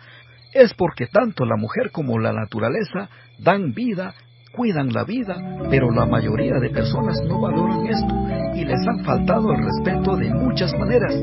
es 0.54 0.72
porque 0.72 1.08
tanto 1.08 1.44
la 1.44 1.56
mujer 1.56 1.90
como 1.92 2.18
la 2.18 2.32
naturaleza 2.32 3.10
dan 3.38 3.74
vida 3.74 4.14
cuidan 4.56 4.92
la 4.92 5.04
vida, 5.04 5.36
pero 5.70 5.90
la 5.90 6.06
mayoría 6.06 6.54
de 6.60 6.70
personas 6.70 7.16
no 7.28 7.40
valoran 7.40 7.86
esto 7.86 8.14
y 8.54 8.64
les 8.64 8.80
han 8.88 9.04
faltado 9.04 9.52
el 9.52 9.62
respeto 9.62 10.16
de 10.16 10.32
muchas 10.32 10.72
maneras. 10.78 11.14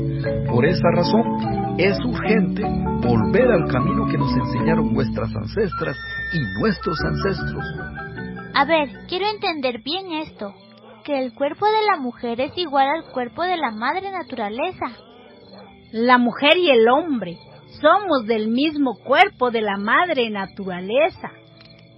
Por 0.48 0.64
esa 0.64 0.88
razón, 0.94 1.74
es 1.78 1.98
urgente 2.04 2.62
volver 3.02 3.50
al 3.50 3.68
camino 3.70 4.06
que 4.06 4.16
nos 4.16 4.32
enseñaron 4.32 4.94
nuestras 4.94 5.34
ancestras 5.34 5.96
y 6.32 6.60
nuestros 6.60 6.96
ancestros. 7.04 7.64
A 8.54 8.64
ver, 8.64 8.88
quiero 9.08 9.26
entender 9.26 9.82
bien 9.82 10.12
esto, 10.12 10.54
que 11.04 11.18
el 11.18 11.34
cuerpo 11.34 11.66
de 11.66 11.86
la 11.90 12.00
mujer 12.00 12.40
es 12.40 12.56
igual 12.56 12.86
al 12.88 13.12
cuerpo 13.12 13.42
de 13.42 13.56
la 13.56 13.72
madre 13.72 14.10
naturaleza. 14.12 14.86
La 15.92 16.18
mujer 16.18 16.56
y 16.56 16.70
el 16.70 16.88
hombre 16.88 17.36
somos 17.80 18.26
del 18.26 18.48
mismo 18.48 18.94
cuerpo 19.04 19.50
de 19.50 19.60
la 19.60 19.76
madre 19.76 20.30
naturaleza. 20.30 21.32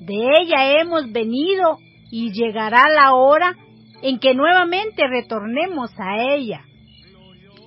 De 0.00 0.14
ella 0.14 0.80
hemos 0.80 1.10
venido 1.12 1.78
y 2.10 2.32
llegará 2.32 2.84
la 2.88 3.14
hora 3.14 3.54
en 4.02 4.18
que 4.18 4.34
nuevamente 4.34 5.06
retornemos 5.08 5.90
a 5.98 6.34
ella. 6.34 6.62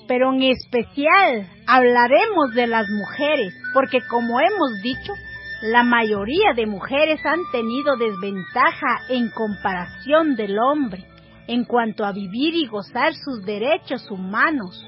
Pero 0.07 0.33
en 0.33 0.43
especial 0.43 1.48
hablaremos 1.67 2.53
de 2.55 2.67
las 2.67 2.88
mujeres, 2.89 3.53
porque 3.74 4.00
como 4.09 4.39
hemos 4.39 4.81
dicho, 4.81 5.13
la 5.62 5.83
mayoría 5.83 6.53
de 6.55 6.65
mujeres 6.65 7.19
han 7.25 7.39
tenido 7.51 7.98
desventaja 7.98 9.01
en 9.09 9.29
comparación 9.29 10.36
del 10.36 10.57
hombre 10.57 11.05
en 11.48 11.65
cuanto 11.65 12.05
a 12.05 12.12
vivir 12.12 12.55
y 12.55 12.67
gozar 12.67 13.13
sus 13.13 13.43
derechos 13.43 14.09
humanos. 14.09 14.86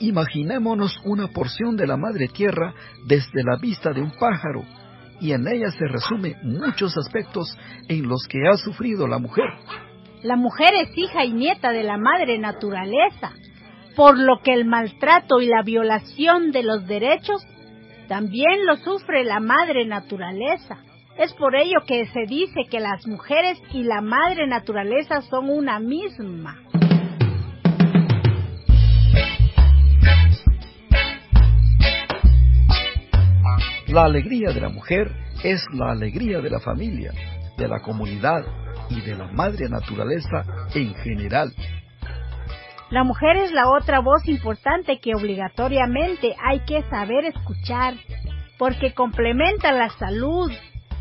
Imaginémonos 0.00 0.98
una 1.04 1.28
porción 1.28 1.76
de 1.76 1.86
la 1.86 1.96
madre 1.96 2.28
tierra 2.28 2.74
desde 3.06 3.42
la 3.44 3.56
vista 3.60 3.92
de 3.92 4.00
un 4.00 4.12
pájaro 4.18 4.64
y 5.20 5.32
en 5.32 5.46
ella 5.46 5.70
se 5.70 5.86
resume 5.86 6.36
muchos 6.42 6.96
aspectos 6.96 7.56
en 7.88 8.08
los 8.08 8.26
que 8.28 8.38
ha 8.48 8.56
sufrido 8.56 9.06
la 9.06 9.18
mujer. 9.18 9.46
La 10.22 10.36
mujer 10.36 10.74
es 10.74 10.90
hija 10.96 11.24
y 11.24 11.32
nieta 11.32 11.70
de 11.70 11.84
la 11.84 11.96
madre 11.96 12.38
naturaleza, 12.38 13.32
por 13.96 14.18
lo 14.18 14.40
que 14.42 14.52
el 14.52 14.64
maltrato 14.64 15.40
y 15.40 15.46
la 15.46 15.62
violación 15.62 16.50
de 16.50 16.62
los 16.62 16.86
derechos 16.86 17.42
también 18.08 18.64
lo 18.66 18.76
sufre 18.76 19.24
la 19.24 19.38
madre 19.38 19.86
naturaleza. 19.86 20.78
Es 21.18 21.32
por 21.34 21.56
ello 21.56 21.80
que 21.86 22.06
se 22.06 22.26
dice 22.28 22.62
que 22.70 22.80
las 22.80 23.06
mujeres 23.06 23.60
y 23.72 23.82
la 23.82 24.00
madre 24.00 24.46
naturaleza 24.46 25.20
son 25.22 25.50
una 25.50 25.78
misma. 25.78 26.62
La 33.88 34.04
alegría 34.04 34.50
de 34.52 34.60
la 34.60 34.68
mujer 34.68 35.10
es 35.42 35.64
la 35.72 35.92
alegría 35.92 36.40
de 36.40 36.50
la 36.50 36.60
familia, 36.60 37.10
de 37.56 37.66
la 37.66 37.80
comunidad 37.80 38.44
y 38.90 39.00
de 39.00 39.16
la 39.16 39.28
madre 39.32 39.66
naturaleza 39.70 40.44
en 40.74 40.94
general. 40.96 41.50
La 42.90 43.02
mujer 43.02 43.38
es 43.38 43.50
la 43.52 43.70
otra 43.70 44.00
voz 44.00 44.28
importante 44.28 44.98
que 45.00 45.14
obligatoriamente 45.14 46.36
hay 46.38 46.60
que 46.66 46.82
saber 46.90 47.24
escuchar, 47.24 47.94
porque 48.58 48.92
complementa 48.92 49.72
la 49.72 49.88
salud, 49.88 50.52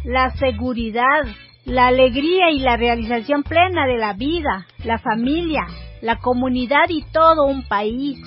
la 0.06 0.30
seguridad, 0.38 1.26
la 1.66 1.88
alegría 1.88 2.52
y 2.52 2.60
la 2.60 2.78
realización 2.78 3.44
plena 3.44 3.86
de 3.86 3.98
la 3.98 4.14
vida, 4.14 4.66
la 4.86 4.98
familia, 5.00 5.68
la 6.02 6.20
comunidad 6.20 6.88
y 6.88 7.04
todo 7.12 7.48
un 7.48 7.68
país. 7.68 8.18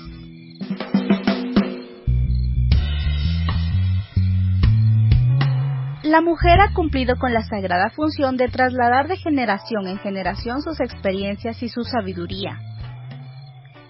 La 6.10 6.20
mujer 6.20 6.60
ha 6.60 6.74
cumplido 6.74 7.14
con 7.20 7.32
la 7.32 7.44
sagrada 7.44 7.90
función 7.90 8.36
de 8.36 8.48
trasladar 8.48 9.06
de 9.06 9.16
generación 9.16 9.86
en 9.86 9.96
generación 10.00 10.60
sus 10.60 10.80
experiencias 10.80 11.62
y 11.62 11.68
su 11.68 11.84
sabiduría. 11.84 12.58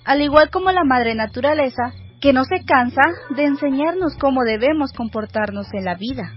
Al 0.05 0.21
igual 0.21 0.51
como 0.51 0.71
la 0.71 0.85
madre 0.85 1.15
naturaleza, 1.15 1.95
que 2.21 2.35
no 2.35 2.45
se 2.45 2.63
cansa 2.67 3.01
de 3.31 3.45
enseñarnos 3.47 4.19
cómo 4.21 4.43
debemos 4.45 4.93
comportarnos 4.93 5.73
en 5.73 5.87
la 5.87 5.95
vida. 5.95 6.35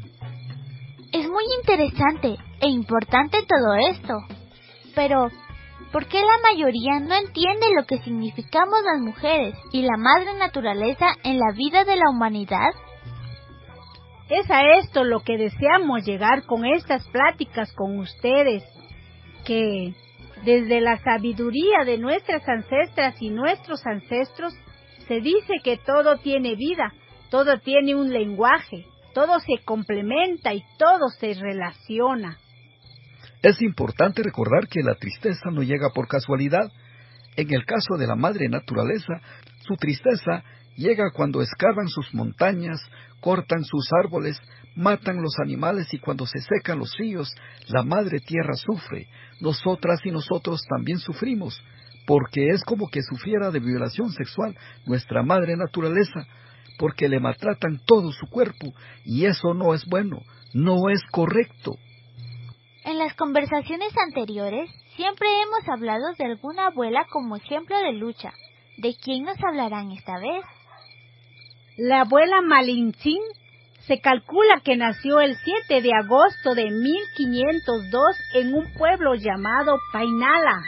Es 1.12 1.28
muy 1.28 1.44
interesante 1.60 2.38
e 2.62 2.70
importante 2.70 3.40
todo 3.46 3.75
esto, 3.92 4.13
pero 4.96 5.32
¿por 5.92 6.06
qué 6.08 6.22
la 6.22 6.54
mayoría 6.54 7.02
no 7.02 7.13
entiende 7.13 7.66
lo 7.78 7.86
que 7.86 7.98
significamos 7.98 8.80
las 8.86 9.02
mujeres 9.02 9.54
y 9.74 9.82
la 9.82 9.98
madre 9.98 10.40
naturaleza 10.40 11.08
en 11.25 11.40
la 11.40 11.52
vida 11.54 11.84
de 11.84 11.98
la 11.98 12.10
humanidad? 12.10 12.72
Es 14.30 14.50
a 14.50 14.62
esto 14.80 15.03
lo 15.03 15.22
que 15.22 15.38
deseamos 15.38 16.06
llegar 16.06 16.44
con 16.46 16.65
estas 16.65 17.08
pláticas 17.10 17.72
con 17.74 18.00
ustedes, 18.00 18.63
que 19.46 19.94
desde 20.46 20.82
la 20.82 20.98
sabiduría 21.00 21.86
de 21.86 21.98
nuestras 21.98 22.48
ancestras 22.48 23.22
y 23.22 23.30
nuestros 23.30 23.86
ancestros 23.86 24.53
se 25.08 25.20
dice 25.20 25.56
que 25.63 25.77
todo 25.77 26.18
tiene 26.18 26.56
vida, 26.56 26.94
todo 27.30 27.60
tiene 27.60 27.96
un 27.96 28.12
lenguaje, 28.12 28.86
todo 29.13 29.39
se 29.39 29.63
complementa 29.63 30.53
y 30.53 30.63
todo 30.77 31.10
se 31.20 31.34
relaciona. 31.34 32.38
Es 33.42 33.62
importante 33.62 34.24
recordar 34.24 34.68
que 34.70 34.82
la 34.82 34.96
tristeza 34.96 35.51
no 35.51 35.63
llega 35.63 35.89
por 35.94 36.08
casualidad. 36.08 36.72
En 37.36 37.53
el 37.53 37.65
caso 37.65 37.96
de 37.98 38.08
la 38.08 38.15
madre 38.15 38.48
naturaleza, 38.48 39.20
su 39.68 39.75
tristeza 39.75 40.44
llega 40.75 41.12
cuando 41.12 41.42
escarban 41.42 41.88
sus 41.88 42.13
montañas, 42.13 42.80
cortan 43.20 43.63
sus 43.63 43.88
árboles, 44.03 44.39
matan 44.75 45.22
los 45.22 45.36
animales 45.39 45.94
y 45.94 46.00
cuando 46.00 46.25
se 46.25 46.39
secan 46.39 46.80
los 46.80 46.96
ríos, 46.98 47.34
la 47.68 47.84
madre 47.84 48.20
tierra 48.20 48.53
sufre. 48.53 49.08
Nosotras 49.39 50.00
y 50.03 50.12
nosotros 50.12 50.62
también 50.70 51.00
sufrimos, 51.00 51.62
porque 52.06 52.50
es 52.50 52.63
como 52.63 52.89
que 52.89 53.01
sufriera 53.01 53.51
de 53.51 53.60
violación 53.60 54.12
sexual 54.12 54.56
nuestra 54.86 55.24
madre 55.24 55.56
naturaleza, 55.56 56.27
porque 56.77 57.08
le 57.08 57.20
maltratan 57.20 57.80
todo 57.86 58.12
su 58.12 58.27
cuerpo 58.27 58.74
y 59.06 59.25
eso 59.25 59.53
no 59.53 59.74
es 59.74 59.86
bueno, 59.86 60.22
no 60.53 60.89
es 60.89 61.01
correcto. 61.12 61.77
En 62.84 62.98
las 62.98 63.13
conversaciones 63.15 63.94
anteriores 63.98 64.70
siempre 64.96 65.27
hemos 65.42 65.68
hablado 65.70 66.13
de 66.18 66.25
alguna 66.25 66.68
abuela 66.68 67.06
como 67.10 67.38
ejemplo 67.38 67.77
de 67.77 67.94
lucha. 67.94 68.34
¿De 68.77 68.96
quién 69.01 69.24
nos 69.24 69.38
hablarán 69.42 69.92
esta 69.92 70.18
vez? 70.20 70.44
La 71.77 72.01
abuela 72.01 72.42
Malintzin 72.44 73.22
se 73.88 74.00
calcula 74.00 74.62
que 74.63 74.77
nació 74.77 75.20
el 75.20 75.36
7 75.36 75.82
de 75.82 75.89
agosto 75.92 76.53
de 76.53 76.70
1502 76.70 78.15
en 78.36 78.53
un 78.53 78.72
pueblo 78.74 79.15
llamado 79.15 79.80
Painala, 79.92 80.62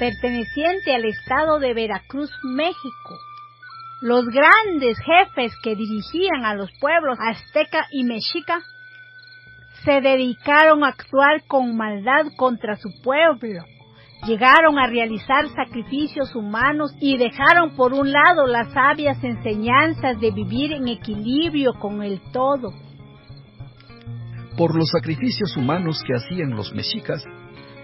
perteneciente 0.00 0.96
al 0.96 1.04
estado 1.04 1.60
de 1.60 1.74
Veracruz, 1.74 2.28
México. 2.42 3.18
Los 4.02 4.24
grandes 4.26 4.98
jefes 4.98 5.52
que 5.62 5.76
dirigían 5.76 6.44
a 6.44 6.54
los 6.54 6.72
pueblos 6.80 7.16
azteca 7.20 7.86
y 7.92 8.02
mexica 8.02 8.62
se 9.84 10.00
dedicaron 10.00 10.82
a 10.82 10.88
actuar 10.88 11.44
con 11.46 11.76
maldad 11.76 12.32
contra 12.36 12.74
su 12.74 12.88
pueblo 13.00 13.64
Llegaron 14.26 14.78
a 14.78 14.86
realizar 14.86 15.48
sacrificios 15.54 16.34
humanos 16.34 16.94
y 16.98 17.18
dejaron 17.18 17.76
por 17.76 17.92
un 17.92 18.10
lado 18.10 18.46
las 18.46 18.72
sabias 18.72 19.22
enseñanzas 19.22 20.18
de 20.18 20.30
vivir 20.30 20.72
en 20.72 20.88
equilibrio 20.88 21.74
con 21.78 22.02
el 22.02 22.22
todo. 22.32 22.72
Por 24.56 24.74
los 24.74 24.88
sacrificios 24.88 25.54
humanos 25.58 26.00
que 26.06 26.14
hacían 26.14 26.50
los 26.50 26.72
mexicas, 26.72 27.22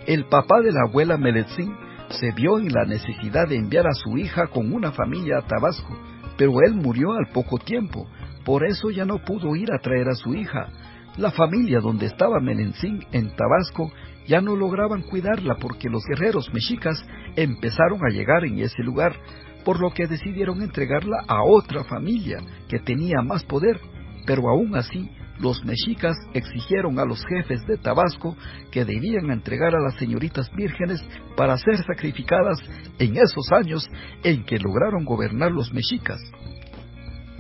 el 0.07 0.25
papá 0.27 0.61
de 0.63 0.73
la 0.73 0.89
abuela 0.89 1.19
Meletzin 1.19 1.77
se 2.09 2.33
vio 2.33 2.59
en 2.59 2.73
la 2.73 2.87
necesidad 2.87 3.47
de 3.47 3.57
enviar 3.57 3.87
a 3.87 3.93
su 3.93 4.17
hija 4.17 4.47
con 4.47 4.73
una 4.73 4.93
familia 4.93 5.39
a 5.39 5.47
Tabasco, 5.47 5.95
pero 6.39 6.53
él 6.65 6.75
murió 6.75 7.13
al 7.13 7.31
poco 7.35 7.59
tiempo, 7.59 8.09
por 8.47 8.65
eso 8.65 8.91
ya 8.91 9.05
no 9.05 9.19
pudo 9.19 9.55
ir 9.57 9.69
a 9.73 9.79
traer 9.79 10.09
a 10.09 10.15
su 10.15 10.35
hija. 10.35 10.69
La 11.17 11.31
familia 11.31 11.81
donde 11.81 12.07
estaba 12.07 12.41
Meletzin 12.41 13.05
en 13.13 13.35
Tabasco 13.35 13.93
ya 14.27 14.41
no 14.41 14.55
lograban 14.55 15.03
cuidarla 15.03 15.57
porque 15.61 15.89
los 15.89 16.05
guerreros 16.05 16.53
mexicas 16.55 17.05
empezaron 17.37 18.01
a 18.05 18.13
llegar 18.13 18.45
en 18.45 18.59
ese 18.61 18.83
lugar, 18.83 19.17
por 19.65 19.81
lo 19.81 19.91
que 19.93 20.07
decidieron 20.07 20.63
entregarla 20.63 21.25
a 21.27 21.43
otra 21.43 21.85
familia 21.85 22.39
que 22.69 22.79
tenía 22.79 23.23
más 23.23 23.45
poder, 23.45 23.81
pero 24.25 24.49
aún 24.49 24.77
así 24.77 25.11
los 25.41 25.65
mexicas 25.65 26.17
exigieron 26.35 26.99
a 26.99 27.05
los 27.05 27.25
jefes 27.27 27.67
de 27.67 27.79
Tabasco 27.79 28.37
que 28.71 28.85
debían 28.85 29.31
entregar 29.31 29.75
a 29.75 29.81
las 29.81 29.95
señoritas 29.95 30.51
vírgenes 30.55 31.03
para 31.35 31.57
ser 31.57 31.79
sacrificadas 31.79 32.59
en 32.99 33.17
esos 33.17 33.51
años 33.51 33.89
en 34.23 34.45
que 34.45 34.59
lograron 34.59 35.05
gobernar 35.05 35.51
los 35.51 35.73
mexicas. 35.73 36.21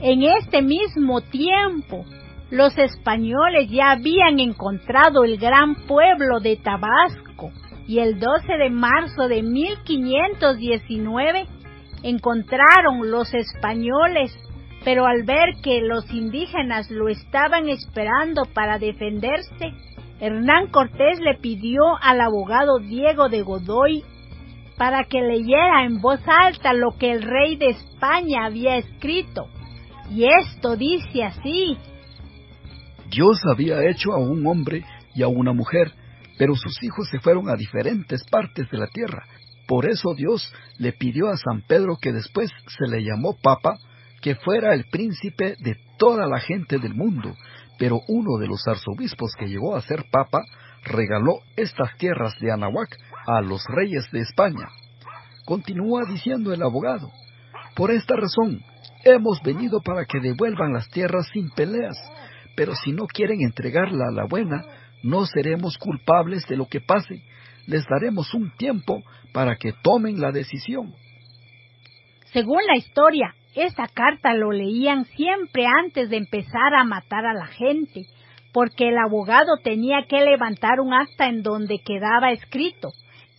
En 0.00 0.22
este 0.22 0.62
mismo 0.62 1.20
tiempo, 1.20 2.06
los 2.50 2.76
españoles 2.76 3.70
ya 3.70 3.92
habían 3.92 4.40
encontrado 4.40 5.24
el 5.24 5.38
gran 5.38 5.76
pueblo 5.86 6.40
de 6.40 6.56
Tabasco 6.56 7.52
y 7.86 8.00
el 8.00 8.18
12 8.18 8.56
de 8.56 8.70
marzo 8.70 9.28
de 9.28 9.42
1519 9.42 11.46
encontraron 12.02 13.10
los 13.10 13.32
españoles, 13.34 14.36
pero 14.84 15.06
al 15.06 15.24
ver 15.24 15.56
que 15.62 15.80
los 15.82 16.10
indígenas 16.12 16.90
lo 16.90 17.08
estaban 17.08 17.68
esperando 17.68 18.44
para 18.54 18.78
defenderse, 18.78 19.74
Hernán 20.20 20.68
Cortés 20.68 21.20
le 21.20 21.38
pidió 21.38 21.82
al 22.02 22.20
abogado 22.20 22.78
Diego 22.78 23.28
de 23.28 23.42
Godoy 23.42 24.04
para 24.76 25.04
que 25.04 25.20
leyera 25.20 25.84
en 25.84 26.00
voz 26.00 26.20
alta 26.26 26.72
lo 26.72 26.92
que 26.98 27.12
el 27.12 27.22
rey 27.22 27.56
de 27.56 27.68
España 27.68 28.46
había 28.46 28.76
escrito. 28.76 29.46
Y 30.10 30.24
esto 30.24 30.76
dice 30.76 31.22
así, 31.22 31.76
Dios 33.10 33.40
había 33.52 33.88
hecho 33.88 34.12
a 34.12 34.18
un 34.18 34.46
hombre 34.46 34.84
y 35.14 35.22
a 35.22 35.28
una 35.28 35.52
mujer, 35.52 35.92
pero 36.38 36.54
sus 36.54 36.82
hijos 36.82 37.08
se 37.10 37.18
fueron 37.18 37.48
a 37.48 37.56
diferentes 37.56 38.22
partes 38.30 38.70
de 38.70 38.78
la 38.78 38.86
tierra. 38.86 39.24
Por 39.66 39.88
eso 39.88 40.14
Dios 40.16 40.52
le 40.78 40.92
pidió 40.92 41.28
a 41.28 41.36
San 41.36 41.62
Pedro 41.62 41.98
que 42.00 42.12
después 42.12 42.50
se 42.66 42.88
le 42.88 43.02
llamó 43.02 43.36
Papa, 43.42 43.78
que 44.22 44.36
fuera 44.36 44.74
el 44.74 44.84
príncipe 44.90 45.56
de 45.58 45.76
toda 45.98 46.26
la 46.26 46.40
gente 46.40 46.78
del 46.78 46.94
mundo. 46.94 47.34
Pero 47.78 48.00
uno 48.08 48.38
de 48.38 48.46
los 48.46 48.66
arzobispos 48.66 49.32
que 49.38 49.48
llegó 49.48 49.74
a 49.74 49.82
ser 49.82 50.04
Papa 50.10 50.40
regaló 50.84 51.40
estas 51.56 51.96
tierras 51.98 52.34
de 52.40 52.52
Anahuac 52.52 52.96
a 53.26 53.40
los 53.40 53.62
reyes 53.68 54.08
de 54.12 54.20
España. 54.20 54.68
Continúa 55.44 56.02
diciendo 56.08 56.52
el 56.52 56.62
abogado, 56.62 57.10
por 57.74 57.90
esta 57.90 58.14
razón 58.16 58.62
hemos 59.04 59.40
venido 59.42 59.80
para 59.80 60.04
que 60.04 60.20
devuelvan 60.20 60.72
las 60.72 60.88
tierras 60.90 61.26
sin 61.32 61.50
peleas, 61.50 61.96
pero 62.54 62.74
si 62.74 62.92
no 62.92 63.06
quieren 63.06 63.40
entregarla 63.42 64.06
a 64.08 64.14
la 64.14 64.26
buena, 64.26 64.62
no 65.02 65.24
seremos 65.26 65.78
culpables 65.78 66.46
de 66.46 66.56
lo 66.56 66.66
que 66.66 66.80
pase. 66.80 67.22
Les 67.66 67.84
daremos 67.86 68.34
un 68.34 68.50
tiempo 68.56 69.02
para 69.32 69.56
que 69.56 69.72
tomen 69.82 70.20
la 70.20 70.32
decisión. 70.32 70.94
Según 72.32 72.60
la 72.66 72.76
historia, 72.76 73.34
esa 73.54 73.86
carta 73.88 74.34
lo 74.34 74.52
leían 74.52 75.04
siempre 75.04 75.64
antes 75.66 76.10
de 76.10 76.16
empezar 76.16 76.74
a 76.74 76.84
matar 76.84 77.26
a 77.26 77.34
la 77.34 77.46
gente, 77.46 78.06
porque 78.52 78.88
el 78.88 78.98
abogado 78.98 79.56
tenía 79.62 80.04
que 80.08 80.20
levantar 80.20 80.80
un 80.80 80.94
acta 80.94 81.28
en 81.28 81.42
donde 81.42 81.78
quedaba 81.84 82.32
escrito 82.32 82.90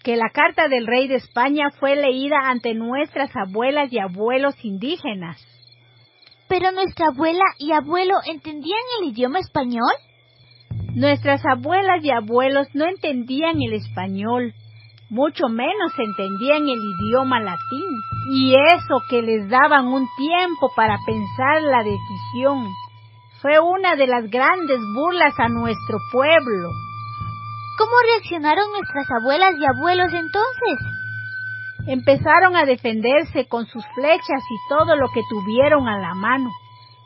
que 0.03 0.15
la 0.15 0.29
carta 0.33 0.67
del 0.67 0.87
rey 0.87 1.07
de 1.07 1.15
España 1.15 1.69
fue 1.79 1.95
leída 1.95 2.37
ante 2.45 2.73
nuestras 2.73 3.29
abuelas 3.35 3.91
y 3.93 3.99
abuelos 3.99 4.55
indígenas. 4.63 5.45
¿Pero 6.51 6.69
nuestra 6.73 7.07
abuela 7.07 7.45
y 7.59 7.71
abuelo 7.71 8.15
entendían 8.25 8.83
el 8.99 9.07
idioma 9.07 9.39
español? 9.39 9.93
Nuestras 10.93 11.41
abuelas 11.49 12.03
y 12.03 12.11
abuelos 12.11 12.67
no 12.73 12.85
entendían 12.87 13.61
el 13.61 13.71
español, 13.71 14.53
mucho 15.09 15.47
menos 15.47 15.93
entendían 15.97 16.67
el 16.67 16.77
idioma 16.77 17.39
latín, 17.39 17.87
y 18.33 18.53
eso 18.53 18.99
que 19.09 19.21
les 19.21 19.47
daban 19.47 19.87
un 19.87 20.05
tiempo 20.17 20.69
para 20.75 20.97
pensar 21.05 21.61
la 21.61 21.85
decisión 21.85 22.67
fue 23.41 23.57
una 23.61 23.95
de 23.95 24.07
las 24.07 24.29
grandes 24.29 24.79
burlas 24.93 25.33
a 25.39 25.47
nuestro 25.47 25.99
pueblo. 26.11 26.69
¿Cómo 27.77 27.93
reaccionaron 28.13 28.65
nuestras 28.71 29.07
abuelas 29.21 29.53
y 29.57 29.63
abuelos 29.77 30.11
entonces? 30.11 31.00
Empezaron 31.87 32.55
a 32.55 32.65
defenderse 32.65 33.47
con 33.47 33.65
sus 33.67 33.85
flechas 33.95 34.43
y 34.49 34.69
todo 34.69 34.95
lo 34.95 35.07
que 35.09 35.21
tuvieron 35.29 35.87
a 35.87 35.97
la 35.99 36.13
mano. 36.13 36.49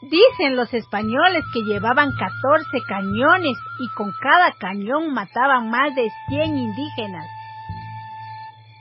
Dicen 0.02 0.56
los 0.56 0.74
españoles 0.74 1.44
que 1.54 1.62
llevaban 1.62 2.12
14 2.12 2.82
cañones 2.88 3.58
y 3.80 3.88
con 3.96 4.12
cada 4.22 4.52
cañón 4.60 5.14
mataban 5.14 5.70
más 5.70 5.96
de 5.96 6.10
100 6.30 6.58
indígenas. 6.58 7.26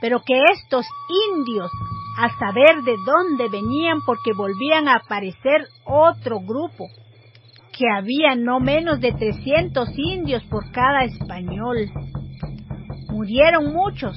Pero 0.01 0.21
que 0.21 0.39
estos 0.53 0.85
indios, 1.33 1.71
a 2.19 2.29
saber 2.37 2.83
de 2.83 2.95
dónde 3.05 3.49
venían 3.49 4.01
porque 4.05 4.33
volvían 4.33 4.87
a 4.87 4.97
aparecer 4.97 5.67
otro 5.85 6.39
grupo, 6.41 6.85
que 7.77 7.85
había 7.91 8.35
no 8.35 8.59
menos 8.59 8.99
de 8.99 9.11
300 9.11 9.89
indios 9.97 10.43
por 10.43 10.71
cada 10.71 11.05
español. 11.05 11.89
Murieron 13.09 13.73
muchos, 13.73 14.15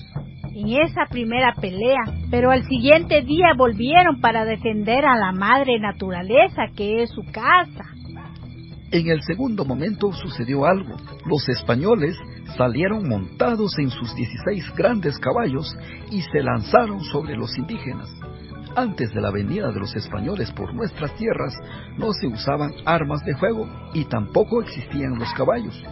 en 0.55 0.69
esa 0.83 1.07
primera 1.11 1.55
pelea, 1.61 2.03
pero 2.31 2.51
al 2.51 2.65
siguiente 2.65 3.23
día 3.23 3.55
volvieron 3.57 4.21
para 4.21 4.45
defender 4.45 5.05
a 5.05 5.17
la 5.17 5.33
madre 5.33 5.79
naturaleza 5.79 6.67
que 6.77 7.03
es 7.03 7.11
su 7.11 7.23
casa. 7.33 7.85
En 8.91 9.07
el 9.09 9.21
segundo 9.23 9.67
momento 9.67 10.13
sucedió 10.13 10.65
algo. 10.65 10.97
Los 11.27 11.47
españoles 11.51 12.17
salieron 12.57 13.07
montados 13.07 13.79
en 13.79 13.91
sus 13.91 14.15
16 14.15 14.75
grandes 14.77 15.19
caballos 15.19 15.77
y 16.11 16.23
se 16.23 16.43
lanzaron 16.43 17.03
sobre 17.05 17.37
los 17.37 17.57
indígenas. 17.59 18.09
Antes 18.75 19.13
de 19.13 19.21
la 19.21 19.31
venida 19.31 19.71
de 19.73 19.81
los 19.81 19.95
españoles 19.95 20.51
por 20.53 20.73
nuestras 20.73 21.15
tierras 21.17 21.53
no 21.99 22.13
se 22.13 22.29
usaban 22.29 22.71
armas 22.87 23.23
de 23.27 23.37
fuego 23.37 23.69
y 23.93 24.05
tampoco 24.07 24.63
existían 24.63 25.19
los 25.19 25.33
caballos. 25.35 25.83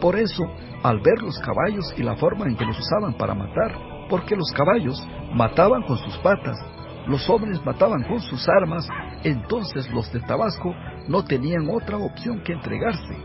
Por 0.00 0.16
eso, 0.16 0.44
al 0.82 1.00
ver 1.00 1.22
los 1.22 1.38
caballos 1.38 1.94
y 1.96 2.02
la 2.02 2.16
forma 2.16 2.46
en 2.46 2.56
que 2.56 2.64
los 2.64 2.78
usaban 2.78 3.14
para 3.14 3.34
matar, 3.34 3.89
porque 4.10 4.36
los 4.36 4.50
caballos 4.52 5.02
mataban 5.32 5.82
con 5.84 5.96
sus 5.96 6.18
patas, 6.18 6.58
los 7.06 7.28
hombres 7.30 7.64
mataban 7.64 8.02
con 8.02 8.20
sus 8.20 8.46
armas, 8.48 8.86
entonces 9.24 9.90
los 9.92 10.12
de 10.12 10.20
Tabasco 10.20 10.74
no 11.08 11.24
tenían 11.24 11.68
otra 11.70 11.96
opción 11.96 12.42
que 12.42 12.52
entregarse. 12.52 13.16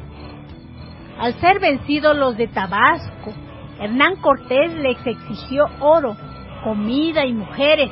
Al 1.20 1.34
ser 1.40 1.60
vencidos 1.60 2.16
los 2.16 2.38
de 2.38 2.48
Tabasco, 2.48 3.34
Hernán 3.80 4.18
Cortés 4.22 4.74
les 4.76 4.98
exigió 5.06 5.66
oro, 5.80 6.16
comida 6.64 7.26
y 7.26 7.34
mujeres. 7.34 7.92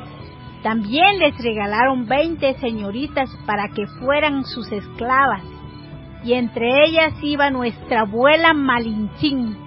También 0.62 1.18
les 1.18 1.36
regalaron 1.42 2.06
20 2.06 2.58
señoritas 2.58 3.30
para 3.46 3.68
que 3.68 3.86
fueran 4.00 4.44
sus 4.44 4.70
esclavas. 4.72 5.42
Y 6.24 6.32
entre 6.32 6.86
ellas 6.86 7.12
iba 7.22 7.50
nuestra 7.50 8.02
abuela 8.02 8.54
Malinchín. 8.54 9.63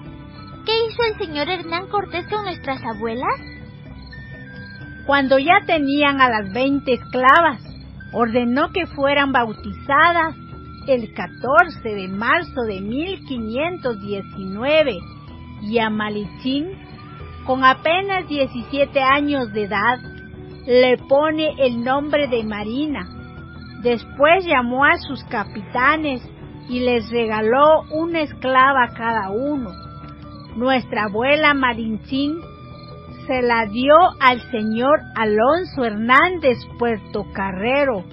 ¿Qué 0.67 0.73
hizo 0.85 1.01
el 1.03 1.17
señor 1.17 1.49
Hernán 1.49 1.87
Cortés 1.87 2.27
con 2.27 2.43
nuestras 2.43 2.83
abuelas? 2.83 3.39
Cuando 5.05 5.39
ya 5.39 5.61
tenían 5.65 6.19
a 6.19 6.29
las 6.29 6.51
20 6.51 6.91
esclavas, 6.91 7.63
ordenó 8.11 8.73
que 8.73 8.85
fueran 8.87 9.31
bautizadas 9.31 10.35
el 10.89 11.13
14 11.13 11.87
de 11.87 12.09
marzo 12.09 12.63
de 12.63 12.81
1519 12.81 14.99
y 15.61 15.79
a 15.79 15.89
Malichín, 15.89 16.67
con 17.45 17.63
apenas 17.63 18.27
17 18.27 19.01
años 19.01 19.53
de 19.53 19.63
edad, 19.63 19.99
le 20.65 20.97
pone 20.97 21.55
el 21.59 21.81
nombre 21.81 22.27
de 22.27 22.43
Marina. 22.43 23.07
Después 23.83 24.45
llamó 24.45 24.83
a 24.83 24.97
sus 24.97 25.23
capitanes 25.29 26.21
y 26.67 26.81
les 26.81 27.09
regaló 27.09 27.83
una 27.89 28.19
esclava 28.19 28.83
a 28.83 28.93
cada 28.93 29.29
uno. 29.29 29.86
Nuestra 30.57 31.03
abuela 31.03 31.53
Marinchín 31.53 32.41
se 33.27 33.43
la 33.43 33.67
dio 33.67 33.93
al 34.19 34.41
señor 34.49 34.99
Alonso 35.15 35.85
Hernández 35.85 36.57
Puerto 36.79 37.27
Carrero. 37.31 38.03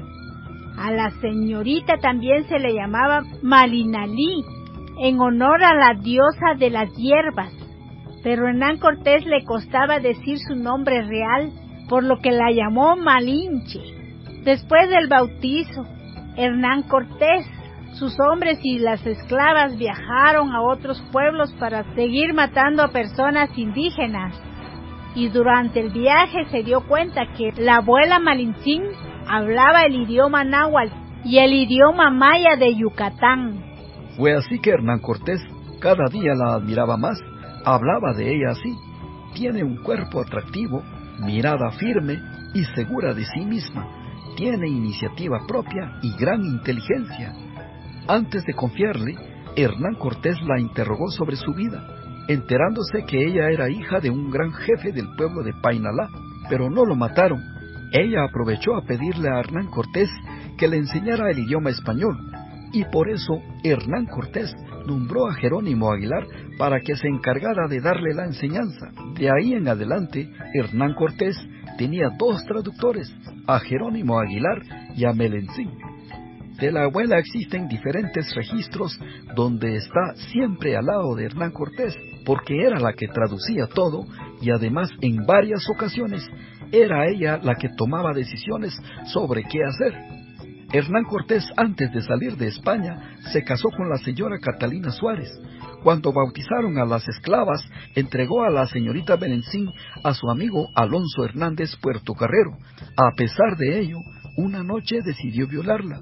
A 0.76 0.90
la 0.90 1.11
señorita 1.22 1.96
también 2.02 2.46
se 2.46 2.59
le 2.59 2.74
llamaba 2.74 3.22
Malinalí, 3.40 4.44
en 5.00 5.20
honor 5.20 5.64
a 5.64 5.74
la 5.74 5.94
diosa 5.98 6.52
de 6.59 6.68
las 6.68 6.94
hierbas. 6.96 7.50
Pero 8.22 8.46
Hernán 8.46 8.76
Cortés 8.76 9.24
le 9.24 9.42
costaba 9.46 9.98
decir 9.98 10.37
su 10.46 10.54
nombre 10.54 11.00
real, 11.00 11.50
por 11.88 12.04
lo 12.04 12.18
que 12.18 12.30
la 12.30 12.50
llamó 12.52 12.94
Malinche. 12.94 13.80
Después 14.44 14.90
del 14.90 15.09
bautizo, 15.09 15.87
Hernán 16.37 16.83
Cortés, 16.83 17.46
sus 17.94 18.18
hombres 18.20 18.59
y 18.62 18.78
las 18.78 19.04
esclavas 19.07 19.76
viajaron 19.78 20.52
a 20.52 20.62
otros 20.62 21.02
pueblos 21.12 21.52
para 21.59 21.85
seguir 21.94 22.35
matando 22.35 22.83
a 22.83 22.88
personas 22.88 23.50
indígenas 23.57 24.35
y 25.14 25.28
durante 25.28 25.80
el 25.80 25.90
viaje 25.90 26.44
se 26.50 26.62
dio 26.62 26.80
cuenta 26.87 27.22
que 27.37 27.52
la 27.57 27.76
abuela 27.76 28.18
Malinchín 28.18 28.83
hablaba 29.28 29.83
el 29.83 29.94
idioma 29.94 30.44
náhuatl 30.44 30.92
y 31.24 31.38
el 31.38 31.52
idioma 31.52 32.11
maya 32.11 32.57
de 32.59 32.74
Yucatán. 32.74 33.62
Fue 34.16 34.35
así 34.35 34.59
que 34.61 34.70
Hernán 34.70 35.00
Cortés 35.00 35.40
cada 35.80 36.09
día 36.11 36.35
la 36.35 36.54
admiraba 36.54 36.96
más, 36.96 37.18
hablaba 37.64 38.12
de 38.16 38.35
ella 38.35 38.52
así. 38.52 38.74
Tiene 39.35 39.62
un 39.62 39.76
cuerpo 39.83 40.20
atractivo, 40.20 40.83
mirada 41.20 41.70
firme 41.72 42.18
y 42.54 42.64
segura 42.74 43.12
de 43.14 43.24
sí 43.24 43.44
misma. 43.44 43.87
Tiene 44.37 44.68
iniciativa 44.68 45.38
propia 45.46 45.98
y 46.02 46.16
gran 46.16 46.42
inteligencia. 46.44 47.35
Antes 48.06 48.44
de 48.44 48.54
confiarle, 48.54 49.14
Hernán 49.56 49.94
Cortés 49.94 50.36
la 50.42 50.60
interrogó 50.60 51.08
sobre 51.10 51.36
su 51.36 51.52
vida 51.54 51.94
enterándose 52.28 53.04
que 53.06 53.24
ella 53.24 53.50
era 53.50 53.70
hija 53.70 54.00
de 54.00 54.10
un 54.10 54.30
gran 54.30 54.52
jefe 54.52 54.92
del 54.92 55.08
pueblo 55.16 55.42
de 55.42 55.52
Painalá, 55.62 56.08
pero 56.48 56.70
no 56.70 56.84
lo 56.84 56.94
mataron. 56.94 57.40
Ella 57.92 58.24
aprovechó 58.24 58.76
a 58.76 58.82
pedirle 58.82 59.28
a 59.28 59.40
Hernán 59.40 59.68
Cortés 59.68 60.10
que 60.56 60.68
le 60.68 60.78
enseñara 60.78 61.30
el 61.30 61.38
idioma 61.38 61.70
español, 61.70 62.16
y 62.72 62.84
por 62.84 63.08
eso 63.08 63.40
Hernán 63.62 64.06
Cortés 64.06 64.52
nombró 64.86 65.28
a 65.28 65.34
Jerónimo 65.34 65.92
Aguilar 65.92 66.26
para 66.58 66.80
que 66.80 66.96
se 66.96 67.08
encargara 67.08 67.68
de 67.68 67.80
darle 67.80 68.14
la 68.14 68.24
enseñanza. 68.24 68.90
De 69.14 69.30
ahí 69.30 69.54
en 69.54 69.68
adelante, 69.68 70.30
Hernán 70.54 70.94
Cortés 70.94 71.36
tenía 71.78 72.08
dos 72.18 72.44
traductores, 72.46 73.14
a 73.46 73.60
Jerónimo 73.60 74.18
Aguilar 74.18 74.62
y 74.96 75.04
a 75.04 75.12
Melencín. 75.12 75.70
De 76.58 76.70
la 76.70 76.84
abuela 76.84 77.18
existen 77.18 77.66
diferentes 77.66 78.32
registros 78.34 78.98
donde 79.34 79.76
está 79.76 80.14
siempre 80.32 80.76
al 80.76 80.86
lado 80.86 81.16
de 81.16 81.24
Hernán 81.24 81.50
Cortés, 81.50 81.94
porque 82.24 82.54
era 82.64 82.78
la 82.78 82.92
que 82.92 83.08
traducía 83.08 83.66
todo 83.66 84.04
y 84.40 84.50
además 84.50 84.88
en 85.00 85.26
varias 85.26 85.68
ocasiones 85.68 86.24
era 86.70 87.08
ella 87.08 87.38
la 87.42 87.54
que 87.54 87.68
tomaba 87.76 88.12
decisiones 88.12 88.72
sobre 89.06 89.42
qué 89.44 89.58
hacer. 89.64 90.24
Hernán 90.72 91.04
Cortés, 91.04 91.44
antes 91.56 91.92
de 91.92 92.02
salir 92.02 92.36
de 92.36 92.48
España, 92.48 93.16
se 93.32 93.44
casó 93.44 93.68
con 93.76 93.88
la 93.88 93.96
señora 93.98 94.38
Catalina 94.40 94.90
Suárez. 94.90 95.30
Cuando 95.82 96.12
bautizaron 96.12 96.78
a 96.78 96.84
las 96.84 97.06
esclavas, 97.08 97.62
entregó 97.94 98.42
a 98.42 98.50
la 98.50 98.66
señorita 98.66 99.16
Belencín 99.16 99.70
a 100.02 100.14
su 100.14 100.28
amigo 100.30 100.68
Alonso 100.74 101.24
Hernández 101.24 101.76
Puerto 101.80 102.14
Carrero. 102.14 102.56
A 102.96 103.14
pesar 103.16 103.56
de 103.56 103.80
ello, 103.80 103.98
una 104.36 104.64
noche 104.64 104.98
decidió 105.04 105.46
violarla. 105.46 106.00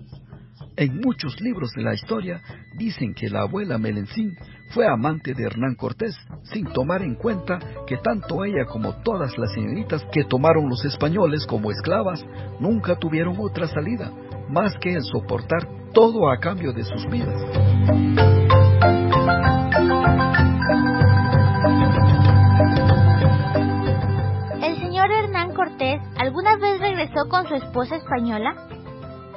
En 0.76 1.00
muchos 1.00 1.38
libros 1.40 1.70
de 1.76 1.82
la 1.82 1.92
historia 1.92 2.40
dicen 2.74 3.12
que 3.12 3.28
la 3.28 3.42
abuela 3.42 3.76
Melencín 3.76 4.38
fue 4.70 4.86
amante 4.88 5.34
de 5.34 5.44
Hernán 5.44 5.74
Cortés, 5.74 6.16
sin 6.44 6.64
tomar 6.64 7.02
en 7.02 7.14
cuenta 7.14 7.58
que 7.86 7.98
tanto 7.98 8.42
ella 8.42 8.64
como 8.64 8.94
todas 9.02 9.36
las 9.36 9.52
señoritas 9.52 10.02
que 10.10 10.24
tomaron 10.24 10.70
los 10.70 10.82
españoles 10.86 11.46
como 11.46 11.70
esclavas 11.70 12.24
nunca 12.58 12.96
tuvieron 12.96 13.36
otra 13.38 13.66
salida, 13.66 14.10
más 14.48 14.74
que 14.80 14.94
el 14.94 15.02
soportar 15.02 15.68
todo 15.92 16.30
a 16.30 16.38
cambio 16.38 16.72
de 16.72 16.84
sus 16.84 17.06
vidas. 17.10 17.42
¿El 24.62 24.76
señor 24.80 25.10
Hernán 25.12 25.52
Cortés 25.52 26.00
alguna 26.16 26.56
vez 26.56 26.80
regresó 26.80 27.28
con 27.28 27.46
su 27.46 27.56
esposa 27.56 27.96
española? 27.96 28.71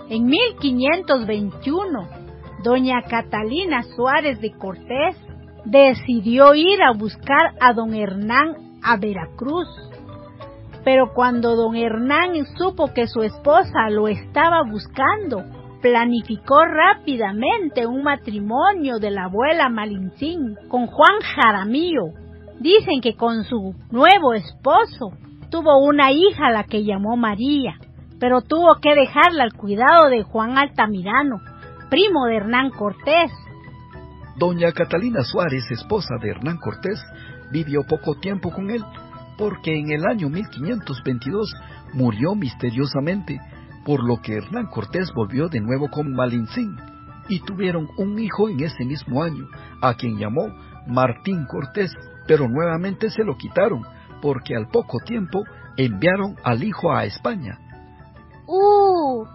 En 0.07 0.25
1521, 0.25 2.07
doña 2.63 3.01
Catalina 3.09 3.81
Suárez 3.95 4.39
de 4.39 4.51
Cortés 4.51 5.17
decidió 5.65 6.53
ir 6.53 6.79
a 6.83 6.93
buscar 6.95 7.55
a 7.59 7.73
don 7.73 7.95
Hernán 7.95 8.79
a 8.83 8.97
Veracruz. 8.97 9.67
Pero 10.83 11.11
cuando 11.15 11.55
don 11.55 11.75
Hernán 11.75 12.33
supo 12.55 12.93
que 12.93 13.07
su 13.07 13.23
esposa 13.23 13.89
lo 13.89 14.07
estaba 14.07 14.61
buscando, 14.69 15.43
planificó 15.81 16.63
rápidamente 16.65 17.87
un 17.87 18.03
matrimonio 18.03 18.99
de 18.99 19.09
la 19.09 19.23
abuela 19.23 19.69
Malintzín 19.69 20.55
con 20.69 20.85
Juan 20.85 21.19
Jaramillo. 21.21 22.13
Dicen 22.59 23.01
que 23.01 23.15
con 23.15 23.43
su 23.43 23.73
nuevo 23.89 24.35
esposo 24.35 25.13
tuvo 25.49 25.83
una 25.83 26.11
hija 26.11 26.45
a 26.49 26.51
la 26.51 26.63
que 26.63 26.83
llamó 26.83 27.17
María 27.17 27.79
pero 28.25 28.41
tuvo 28.41 28.79
que 28.81 28.95
dejarla 28.95 29.43
al 29.43 29.53
cuidado 29.53 30.09
de 30.09 30.23
Juan 30.23 30.57
Altamirano, 30.57 31.41
primo 31.91 32.25
de 32.25 32.37
Hernán 32.37 32.71
Cortés. 32.71 33.31
Doña 34.35 34.71
Catalina 34.71 35.23
Suárez, 35.23 35.69
esposa 35.69 36.15
de 36.19 36.31
Hernán 36.31 36.57
Cortés, 36.57 36.99
vivió 37.51 37.83
poco 37.87 38.15
tiempo 38.15 38.49
con 38.49 38.71
él, 38.71 38.83
porque 39.37 39.77
en 39.77 39.91
el 39.91 40.07
año 40.07 40.29
1522 40.29 41.53
murió 41.93 42.33
misteriosamente, 42.33 43.39
por 43.85 44.03
lo 44.03 44.19
que 44.23 44.37
Hernán 44.37 44.71
Cortés 44.71 45.11
volvió 45.15 45.47
de 45.47 45.59
nuevo 45.59 45.87
con 45.91 46.11
Malincín, 46.11 46.77
y 47.29 47.41
tuvieron 47.41 47.87
un 47.99 48.17
hijo 48.17 48.49
en 48.49 48.63
ese 48.63 48.85
mismo 48.85 49.21
año, 49.21 49.45
a 49.83 49.93
quien 49.93 50.17
llamó 50.17 50.47
Martín 50.87 51.45
Cortés, 51.45 51.93
pero 52.25 52.49
nuevamente 52.49 53.11
se 53.11 53.23
lo 53.23 53.37
quitaron, 53.37 53.83
porque 54.19 54.55
al 54.55 54.67
poco 54.69 54.97
tiempo 55.05 55.43
enviaron 55.77 56.37
al 56.43 56.63
hijo 56.63 56.91
a 56.91 57.05
España, 57.05 57.59
¡Uh! 58.47 59.25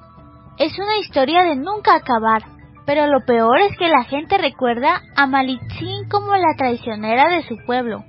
Es 0.59 0.79
una 0.79 0.99
historia 0.99 1.43
de 1.43 1.57
nunca 1.57 1.95
acabar. 1.95 2.43
Pero 2.87 3.07
lo 3.07 3.25
peor 3.25 3.61
es 3.61 3.77
que 3.77 3.89
la 3.89 4.05
gente 4.05 4.37
recuerda 4.39 5.03
a 5.17 5.27
Malitzin 5.27 6.09
como 6.09 6.35
la 6.35 6.55
traicionera 6.57 7.29
de 7.29 7.47
su 7.47 7.57
pueblo. 7.67 8.05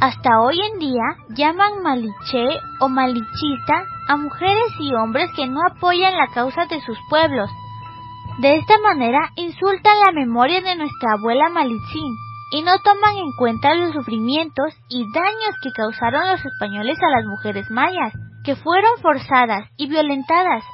Hasta 0.00 0.40
hoy 0.40 0.60
en 0.60 0.80
día 0.80 1.04
llaman 1.30 1.82
maliche 1.82 2.58
o 2.80 2.88
malichista 2.88 3.86
a 4.08 4.16
mujeres 4.16 4.72
y 4.80 4.92
hombres 4.94 5.30
que 5.36 5.46
no 5.46 5.60
apoyan 5.70 6.16
la 6.16 6.26
causa 6.34 6.66
de 6.66 6.80
sus 6.80 6.98
pueblos. 7.08 7.48
De 8.40 8.56
esta 8.56 8.76
manera 8.78 9.30
insultan 9.36 10.00
la 10.04 10.12
memoria 10.12 10.60
de 10.60 10.74
nuestra 10.74 11.12
abuela 11.16 11.48
Malichín 11.48 12.16
y 12.50 12.62
no 12.62 12.72
toman 12.80 13.16
en 13.16 13.32
cuenta 13.38 13.74
los 13.74 13.92
sufrimientos 13.92 14.74
y 14.88 15.04
daños 15.12 15.54
que 15.62 15.70
causaron 15.70 16.28
los 16.28 16.44
españoles 16.44 16.98
a 17.00 17.16
las 17.16 17.26
mujeres 17.26 17.70
mayas, 17.70 18.12
que 18.44 18.56
fueron 18.56 18.92
forzadas 19.00 19.68
y 19.76 19.88
violentadas. 19.88 20.64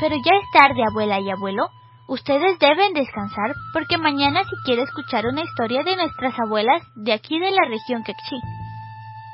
Pero 0.00 0.16
ya 0.16 0.32
es 0.36 0.50
tarde, 0.52 0.82
abuela 0.88 1.20
y 1.20 1.30
abuelo. 1.30 1.68
Ustedes 2.08 2.58
deben 2.58 2.94
descansar 2.94 3.54
porque 3.72 3.98
mañana 3.98 4.42
si 4.44 4.56
quiere 4.64 4.82
escuchar 4.82 5.26
una 5.26 5.42
historia 5.42 5.82
de 5.82 5.96
nuestras 5.96 6.38
abuelas 6.38 6.82
de 6.94 7.12
aquí 7.12 7.38
de 7.38 7.50
la 7.50 7.68
región 7.68 8.02
Quechí. 8.02 8.40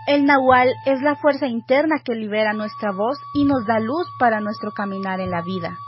El 0.07 0.25
nahual 0.25 0.69
es 0.85 1.01
la 1.01 1.15
fuerza 1.17 1.47
interna 1.47 1.97
que 2.05 2.15
libera 2.15 2.53
nuestra 2.53 2.91
voz 2.93 3.17
y 3.35 3.45
nos 3.45 3.65
da 3.67 3.79
luz 3.79 4.07
para 4.19 4.41
nuestro 4.41 4.73
caminar 4.73 5.21
en 5.21 5.31
la 5.31 5.43
vida. 5.43 5.79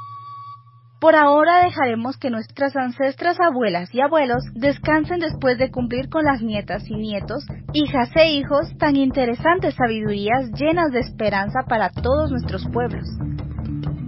Por 0.98 1.14
ahora 1.14 1.62
dejaremos 1.62 2.16
que 2.16 2.30
nuestras 2.30 2.74
ancestras 2.74 3.38
abuelas 3.38 3.94
y 3.94 4.00
abuelos 4.00 4.42
descansen 4.54 5.18
después 5.20 5.58
de 5.58 5.70
cumplir 5.70 6.08
con 6.08 6.24
las 6.24 6.40
nietas 6.40 6.84
y 6.88 6.94
nietos, 6.94 7.46
hijas 7.74 8.08
e 8.16 8.30
hijos, 8.32 8.72
tan 8.78 8.96
interesantes 8.96 9.74
sabidurías 9.74 10.50
llenas 10.52 10.90
de 10.92 11.00
esperanza 11.00 11.64
para 11.68 11.90
todos 11.90 12.30
nuestros 12.30 12.66
pueblos. 12.72 13.06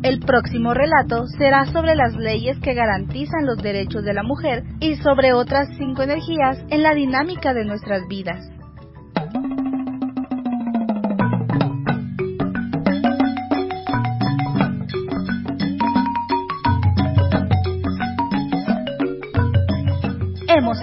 El 0.03 0.21
próximo 0.21 0.73
relato 0.73 1.27
será 1.27 1.67
sobre 1.67 1.95
las 1.95 2.15
leyes 2.15 2.57
que 2.61 2.73
garantizan 2.73 3.45
los 3.45 3.59
derechos 3.59 4.03
de 4.05 4.15
la 4.15 4.23
mujer 4.23 4.63
y 4.81 4.95
sobre 4.97 5.35
otras 5.35 5.69
cinco 5.77 6.03
energías 6.03 6.65
en 6.71 6.83
la 6.83 6.95
dinámica 6.95 7.53
de 7.53 7.67
nuestras 7.67 8.07
vidas. 8.09 8.58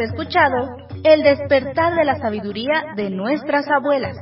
Escuchado 0.06 0.78
El 1.04 1.24
despertar 1.24 1.96
de 1.96 2.06
la 2.06 2.16
sabiduría 2.16 2.84
de 2.96 3.10
nuestras 3.10 3.66
abuelas 3.70 4.18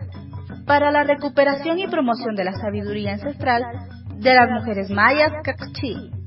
para 0.65 0.91
la 0.91 1.03
recuperación 1.03 1.79
y 1.79 1.87
promoción 1.87 2.35
de 2.35 2.45
la 2.45 2.53
sabiduría 2.53 3.13
ancestral 3.13 3.63
de 4.15 4.33
las 4.33 4.49
mujeres 4.49 4.89
mayas 4.89 5.31
Cacchi. 5.43 6.22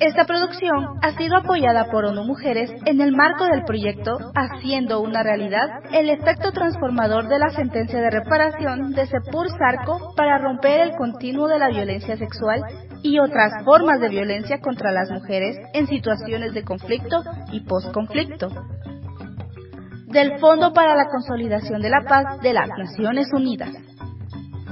Esta 0.00 0.24
producción 0.24 0.98
ha 1.02 1.12
sido 1.12 1.36
apoyada 1.36 1.90
por 1.90 2.04
ONU 2.04 2.24
Mujeres 2.24 2.70
en 2.86 3.00
el 3.00 3.12
marco 3.12 3.44
del 3.44 3.64
proyecto 3.64 4.18
Haciendo 4.34 5.00
una 5.00 5.22
realidad 5.22 5.68
el 5.92 6.08
efecto 6.08 6.50
transformador 6.52 7.28
de 7.28 7.38
la 7.38 7.50
sentencia 7.50 8.00
de 8.00 8.10
reparación 8.10 8.92
de 8.92 9.06
Sepur 9.06 9.48
Sarco 9.50 10.14
para 10.16 10.38
romper 10.38 10.80
el 10.80 10.96
continuo 10.96 11.46
de 11.46 11.58
la 11.58 11.68
violencia 11.68 12.16
sexual 12.16 12.62
y 13.02 13.18
otras 13.18 13.52
formas 13.64 14.00
de 14.00 14.08
violencia 14.08 14.60
contra 14.60 14.92
las 14.92 15.10
mujeres 15.10 15.56
en 15.74 15.86
situaciones 15.86 16.54
de 16.54 16.64
conflicto 16.64 17.22
y 17.52 17.60
posconflicto. 17.60 18.48
Del 20.06 20.38
Fondo 20.40 20.72
para 20.72 20.94
la 20.94 21.06
Consolidación 21.06 21.80
de 21.80 21.90
la 21.90 22.02
Paz 22.08 22.40
de 22.42 22.52
las 22.52 22.68
Naciones 22.68 23.28
Unidas. 23.32 23.70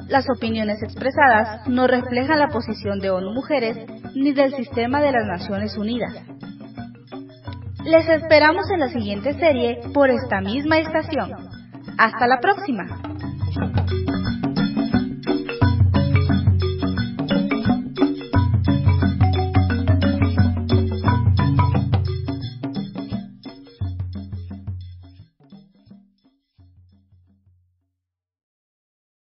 Las 0.09 0.29
opiniones 0.29 0.83
expresadas 0.83 1.69
no 1.69 1.87
reflejan 1.87 2.39
la 2.39 2.49
posición 2.49 2.99
de 2.99 3.11
ONU 3.11 3.33
Mujeres 3.33 3.79
ni 4.15 4.33
del 4.33 4.55
sistema 4.55 5.01
de 5.01 5.13
las 5.13 5.27
Naciones 5.27 5.77
Unidas. 5.77 6.15
Les 7.85 8.09
esperamos 8.09 8.71
en 8.71 8.81
la 8.81 8.89
siguiente 8.89 9.35
serie 9.35 9.81
por 9.95 10.11
esta 10.11 10.41
misma 10.41 10.79
estación. 10.79 11.33
Hasta 11.99 12.27
la 12.27 12.39
próxima. 12.41 12.87